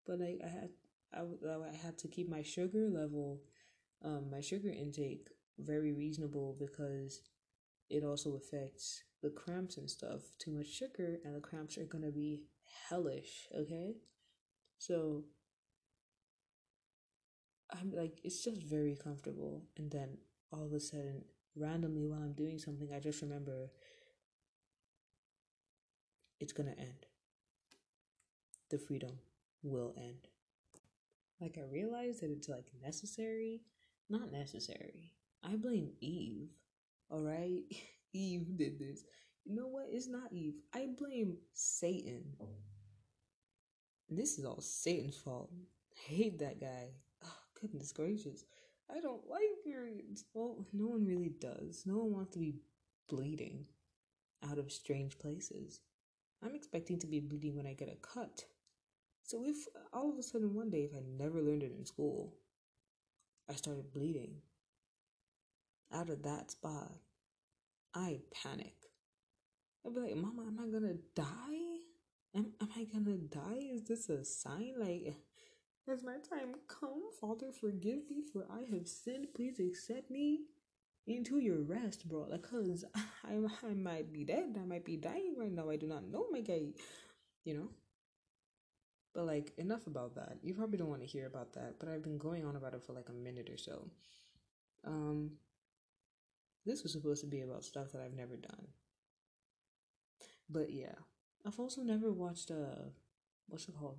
But 0.06 0.20
like 0.20 0.40
I 0.44 0.48
had 0.48 0.70
I, 1.12 1.20
I 1.22 1.76
had 1.76 1.98
to 1.98 2.08
keep 2.08 2.28
my 2.28 2.42
sugar 2.42 2.88
level 2.90 3.42
um 4.04 4.30
my 4.30 4.40
sugar 4.40 4.70
intake 4.70 5.28
very 5.58 5.92
reasonable 5.92 6.56
because 6.58 7.22
it 7.90 8.04
also 8.04 8.36
affects 8.36 9.02
the 9.22 9.30
cramps 9.30 9.76
and 9.78 9.90
stuff. 9.90 10.22
Too 10.38 10.52
much 10.52 10.68
sugar 10.68 11.18
and 11.24 11.34
the 11.36 11.40
cramps 11.40 11.78
are 11.78 11.86
gonna 11.86 12.12
be 12.12 12.44
hellish, 12.90 13.48
okay? 13.56 13.96
So 14.78 15.24
I'm 17.70 17.92
like, 17.92 18.18
it's 18.24 18.42
just 18.42 18.62
very 18.62 18.96
comfortable. 18.96 19.62
And 19.76 19.90
then 19.90 20.18
all 20.52 20.64
of 20.64 20.72
a 20.72 20.80
sudden, 20.80 21.24
randomly 21.56 22.06
while 22.06 22.20
I'm 22.22 22.32
doing 22.32 22.58
something, 22.58 22.90
I 22.94 23.00
just 23.00 23.22
remember 23.22 23.70
it's 26.40 26.52
gonna 26.52 26.74
end. 26.78 27.06
The 28.70 28.78
freedom 28.78 29.18
will 29.62 29.94
end. 29.96 30.28
Like, 31.40 31.58
I 31.58 31.70
realize 31.70 32.20
that 32.20 32.30
it's 32.30 32.48
like 32.48 32.66
necessary, 32.82 33.62
not 34.08 34.32
necessary. 34.32 35.12
I 35.42 35.56
blame 35.56 35.92
Eve. 36.00 36.50
All 37.10 37.22
right, 37.22 37.62
Eve 38.12 38.56
did 38.56 38.78
this. 38.78 39.04
You 39.44 39.54
know 39.56 39.68
what? 39.68 39.86
It's 39.90 40.08
not 40.08 40.32
Eve. 40.32 40.54
I 40.74 40.88
blame 40.98 41.38
Satan. 41.54 42.24
This 44.10 44.38
is 44.38 44.44
all 44.44 44.60
Satan's 44.60 45.16
fault. 45.16 45.50
I 45.52 46.12
hate 46.14 46.38
that 46.38 46.60
guy. 46.60 46.90
Goodness 47.60 47.92
gracious. 47.92 48.44
I 48.90 49.00
don't 49.00 49.28
like 49.28 49.42
periods. 49.64 50.24
Well, 50.34 50.66
no 50.72 50.86
one 50.88 51.04
really 51.06 51.30
does. 51.40 51.84
No 51.86 51.98
one 51.98 52.12
wants 52.12 52.32
to 52.34 52.38
be 52.38 52.54
bleeding. 53.08 53.66
out 54.42 54.58
of 54.58 54.72
strange 54.72 55.18
places. 55.18 55.80
I'm 56.42 56.54
expecting 56.54 56.98
to 57.00 57.06
be 57.06 57.20
bleeding 57.20 57.56
when 57.56 57.66
I 57.66 57.72
get 57.74 57.88
a 57.92 57.96
cut. 57.96 58.44
So 59.22 59.44
if 59.44 59.56
all 59.92 60.10
of 60.10 60.18
a 60.18 60.22
sudden 60.22 60.54
one 60.54 60.70
day, 60.70 60.84
if 60.84 60.94
I 60.94 61.00
never 61.18 61.42
learned 61.42 61.62
it 61.62 61.72
in 61.76 61.84
school, 61.84 62.34
I 63.50 63.54
started 63.54 63.92
bleeding 63.92 64.36
out 65.92 66.10
of 66.10 66.22
that 66.22 66.50
spot, 66.50 66.92
I 67.94 68.20
panic. 68.32 68.74
I'd 69.86 69.94
be 69.94 70.00
like, 70.00 70.16
Mama, 70.16 70.42
am 70.46 70.58
I 70.60 70.70
gonna 70.70 70.94
die? 71.14 71.80
Am, 72.34 72.52
am 72.60 72.68
I 72.76 72.84
gonna 72.84 73.16
die? 73.16 73.70
Is 73.72 73.84
this 73.84 74.08
a 74.08 74.24
sign? 74.24 74.74
Like, 74.78 75.14
has 75.88 76.04
my 76.04 76.16
time 76.28 76.54
come? 76.68 77.02
Father, 77.20 77.52
forgive 77.52 78.08
me 78.10 78.22
for 78.32 78.46
I 78.50 78.74
have 78.74 78.86
sinned. 78.86 79.28
Please 79.34 79.58
accept 79.58 80.10
me 80.10 80.40
into 81.06 81.38
your 81.38 81.60
rest, 81.62 82.08
bro. 82.08 82.26
Like, 82.30 82.42
cause 82.42 82.84
I, 82.94 83.34
I 83.66 83.74
might 83.74 84.12
be 84.12 84.24
dead. 84.24 84.56
I 84.60 84.64
might 84.64 84.84
be 84.84 84.96
dying 84.96 85.34
right 85.36 85.52
now. 85.52 85.70
I 85.70 85.76
do 85.76 85.86
not 85.86 86.08
know, 86.08 86.26
my 86.30 86.40
guy. 86.40 86.68
You 87.44 87.54
know? 87.54 87.68
But, 89.14 89.26
like, 89.26 89.52
enough 89.56 89.86
about 89.86 90.14
that. 90.16 90.38
You 90.42 90.54
probably 90.54 90.78
don't 90.78 90.90
want 90.90 91.00
to 91.00 91.06
hear 91.08 91.26
about 91.26 91.54
that, 91.54 91.76
but 91.80 91.88
I've 91.88 92.02
been 92.02 92.18
going 92.18 92.44
on 92.44 92.56
about 92.56 92.74
it 92.74 92.82
for 92.82 92.92
like 92.92 93.08
a 93.08 93.12
minute 93.12 93.48
or 93.50 93.56
so. 93.56 93.90
Um, 94.86 95.32
this 96.66 96.82
was 96.82 96.92
supposed 96.92 97.22
to 97.22 97.26
be 97.26 97.40
about 97.40 97.64
stuff 97.64 97.92
that 97.92 98.02
I've 98.02 98.14
never 98.14 98.36
done. 98.36 98.68
But 100.50 100.70
yeah, 100.70 100.94
I've 101.46 101.58
also 101.58 101.82
never 101.82 102.12
watched 102.12 102.50
uh 102.50 102.90
what's 103.48 103.68
it 103.68 103.74
called? 103.78 103.98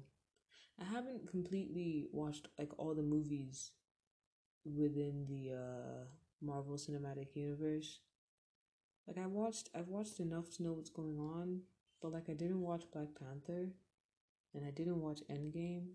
I 0.80 0.86
haven't 0.86 1.30
completely 1.30 2.08
watched 2.12 2.48
like 2.58 2.72
all 2.78 2.96
the 2.96 3.04
movies 3.04 3.72
within 4.66 5.26
the 5.28 5.56
uh 5.56 6.06
Marvel 6.42 6.76
Cinematic 6.76 7.36
Universe. 7.36 8.00
Like 9.08 9.18
I 9.18 9.28
watched 9.28 9.70
I've 9.76 9.88
watched 9.90 10.20
enough 10.20 10.50
to 10.56 10.64
know 10.64 10.74
what's 10.74 10.90
going 10.90 11.20
on, 11.20 11.62
but 12.02 12.14
like 12.14 12.30
I 12.30 12.34
didn't 12.34 12.62
watch 12.62 12.84
Black 12.94 13.10
Panther 13.20 13.70
and 14.54 14.66
I 14.66 14.72
didn't 14.72 15.02
watch 15.02 15.20
Endgame. 15.30 15.88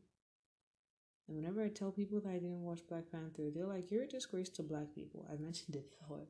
And 1.27 1.37
whenever 1.37 1.62
I 1.64 1.68
tell 1.68 1.90
people 1.90 2.20
that 2.20 2.29
I 2.29 2.35
didn't 2.35 2.62
watch 2.62 2.87
Black 2.87 3.11
Panther, 3.11 3.51
they're 3.55 3.66
like, 3.66 3.90
You're 3.90 4.05
a 4.05 4.09
disgrace 4.09 4.51
to 4.51 4.62
black 4.62 4.94
people. 4.94 5.27
I've 5.31 5.40
mentioned 5.49 5.77
it 5.77 5.90
before. 5.99 6.27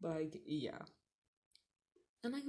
But 0.00 0.10
like, 0.10 0.42
yeah. 0.44 0.78
And 2.26 2.34
like, 2.34 2.44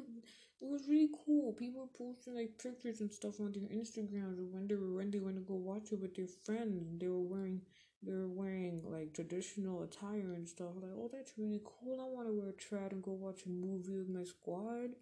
it 0.61 0.67
was 0.67 0.87
really 0.89 1.09
cool. 1.25 1.53
People 1.53 1.89
posting 1.97 2.35
like 2.35 2.57
pictures 2.61 3.01
and 3.01 3.13
stuff 3.13 3.39
on 3.39 3.51
their 3.53 3.69
Instagrams 3.69 4.39
of 4.39 4.51
when 4.51 4.67
they 4.67 4.75
were 4.75 4.93
when 4.95 5.11
they 5.11 5.19
went 5.19 5.37
to 5.37 5.43
go 5.43 5.53
watch 5.53 5.91
it 5.91 6.01
with 6.01 6.15
their 6.15 6.27
friends. 6.45 6.99
They 6.99 7.07
were 7.07 7.21
wearing 7.21 7.61
they 8.01 8.13
were 8.13 8.27
wearing 8.27 8.81
like 8.83 9.13
traditional 9.13 9.83
attire 9.83 10.33
and 10.33 10.47
stuff. 10.49 10.71
Like, 10.81 10.91
oh, 10.95 11.09
that's 11.13 11.37
really 11.37 11.61
cool. 11.63 12.01
I 12.01 12.05
want 12.05 12.27
to 12.27 12.33
wear 12.33 12.53
trad 12.53 12.91
and 12.91 13.03
go 13.03 13.11
watch 13.11 13.45
a 13.45 13.49
movie 13.49 13.97
with 13.97 14.09
my 14.09 14.23
squad. 14.23 14.95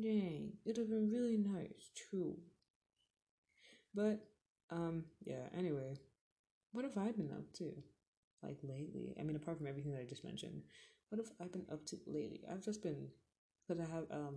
Dang, 0.00 0.58
it'd 0.64 0.78
have 0.78 0.88
been 0.88 1.10
really 1.10 1.36
nice 1.36 1.90
too. 2.10 2.38
But 3.94 4.20
um, 4.70 5.04
yeah. 5.24 5.48
Anyway, 5.56 5.96
what 6.72 6.84
have 6.84 6.98
I 6.98 7.12
been 7.12 7.32
up 7.32 7.52
to? 7.54 7.72
like 8.42 8.58
lately? 8.62 9.14
I 9.18 9.24
mean, 9.24 9.36
apart 9.36 9.58
from 9.58 9.66
everything 9.66 9.92
that 9.92 10.02
I 10.02 10.04
just 10.06 10.24
mentioned, 10.24 10.62
what 11.08 11.18
have 11.18 11.32
I 11.40 11.44
been 11.44 11.66
up 11.70 11.84
to 11.86 11.96
lately? 12.06 12.40
I've 12.50 12.64
just 12.64 12.82
been 12.82 13.08
because 13.66 13.80
I 13.80 13.90
have 13.92 14.04
um 14.10 14.36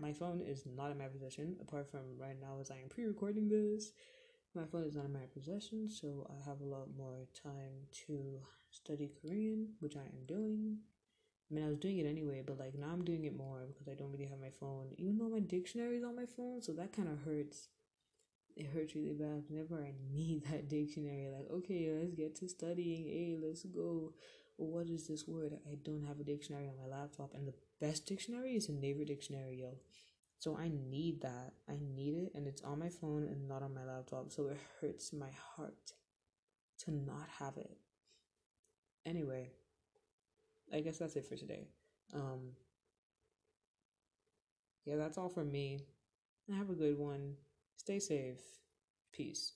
my 0.00 0.12
phone 0.12 0.40
is 0.40 0.64
not 0.66 0.90
in 0.90 0.98
my 0.98 1.06
possession. 1.06 1.56
Apart 1.60 1.90
from 1.90 2.00
right 2.18 2.36
now, 2.40 2.58
as 2.60 2.70
I 2.70 2.76
am 2.76 2.88
pre-recording 2.88 3.48
this, 3.48 3.92
my 4.54 4.64
phone 4.64 4.84
is 4.84 4.94
not 4.94 5.06
in 5.06 5.12
my 5.12 5.26
possession, 5.32 5.88
so 5.90 6.26
I 6.30 6.48
have 6.48 6.60
a 6.60 6.64
lot 6.64 6.88
more 6.96 7.26
time 7.42 7.88
to 8.06 8.40
study 8.70 9.10
Korean, 9.20 9.70
which 9.80 9.96
I 9.96 10.00
am 10.02 10.24
doing. 10.26 10.78
I 11.50 11.54
mean, 11.54 11.64
I 11.64 11.68
was 11.68 11.78
doing 11.78 11.98
it 11.98 12.06
anyway, 12.06 12.42
but 12.46 12.58
like 12.58 12.78
now 12.78 12.90
I'm 12.92 13.04
doing 13.04 13.24
it 13.24 13.36
more 13.36 13.66
because 13.66 13.88
I 13.88 13.94
don't 13.94 14.12
really 14.12 14.26
have 14.26 14.40
my 14.40 14.50
phone, 14.50 14.92
even 14.98 15.18
though 15.18 15.28
my 15.28 15.40
dictionary 15.40 15.96
is 15.96 16.04
on 16.04 16.14
my 16.16 16.26
phone, 16.26 16.62
so 16.62 16.72
that 16.72 16.92
kind 16.92 17.08
of 17.08 17.22
hurts 17.24 17.68
it 18.56 18.66
hurts 18.74 18.96
really 18.96 19.12
bad 19.12 19.44
whenever 19.48 19.80
I 19.80 19.94
need 20.12 20.44
that 20.50 20.68
dictionary. 20.68 21.28
Like, 21.30 21.48
okay, 21.50 21.90
let's 21.96 22.14
get 22.14 22.34
to 22.36 22.48
studying. 22.48 23.04
Hey, 23.04 23.36
let's 23.40 23.62
go. 23.64 24.12
What 24.58 24.88
is 24.88 25.06
this 25.06 25.26
word? 25.28 25.56
I 25.70 25.76
don't 25.84 26.04
have 26.04 26.18
a 26.18 26.24
dictionary 26.24 26.68
on 26.68 26.74
my 26.76 26.96
laptop, 26.96 27.32
and 27.32 27.46
the 27.46 27.54
best 27.80 28.06
dictionary 28.06 28.56
is 28.56 28.68
a 28.68 28.72
Naver 28.72 29.04
dictionary, 29.04 29.60
yo. 29.60 29.78
So 30.40 30.56
I 30.56 30.68
need 30.68 31.22
that. 31.22 31.52
I 31.68 31.78
need 31.80 32.14
it, 32.14 32.32
and 32.34 32.46
it's 32.48 32.62
on 32.62 32.80
my 32.80 32.88
phone 32.88 33.22
and 33.22 33.46
not 33.46 33.62
on 33.62 33.72
my 33.72 33.84
laptop. 33.84 34.32
So 34.32 34.48
it 34.48 34.56
hurts 34.80 35.12
my 35.12 35.30
heart 35.54 35.92
to 36.80 36.90
not 36.90 37.28
have 37.38 37.56
it. 37.56 37.76
Anyway, 39.06 39.52
I 40.72 40.80
guess 40.80 40.98
that's 40.98 41.14
it 41.14 41.26
for 41.26 41.36
today. 41.36 41.68
Um, 42.12 42.50
yeah, 44.84 44.96
that's 44.96 45.18
all 45.18 45.28
from 45.28 45.52
me. 45.52 45.84
Have 46.52 46.70
a 46.70 46.74
good 46.74 46.98
one. 46.98 47.34
Stay 47.76 48.00
safe. 48.00 48.40
Peace. 49.12 49.52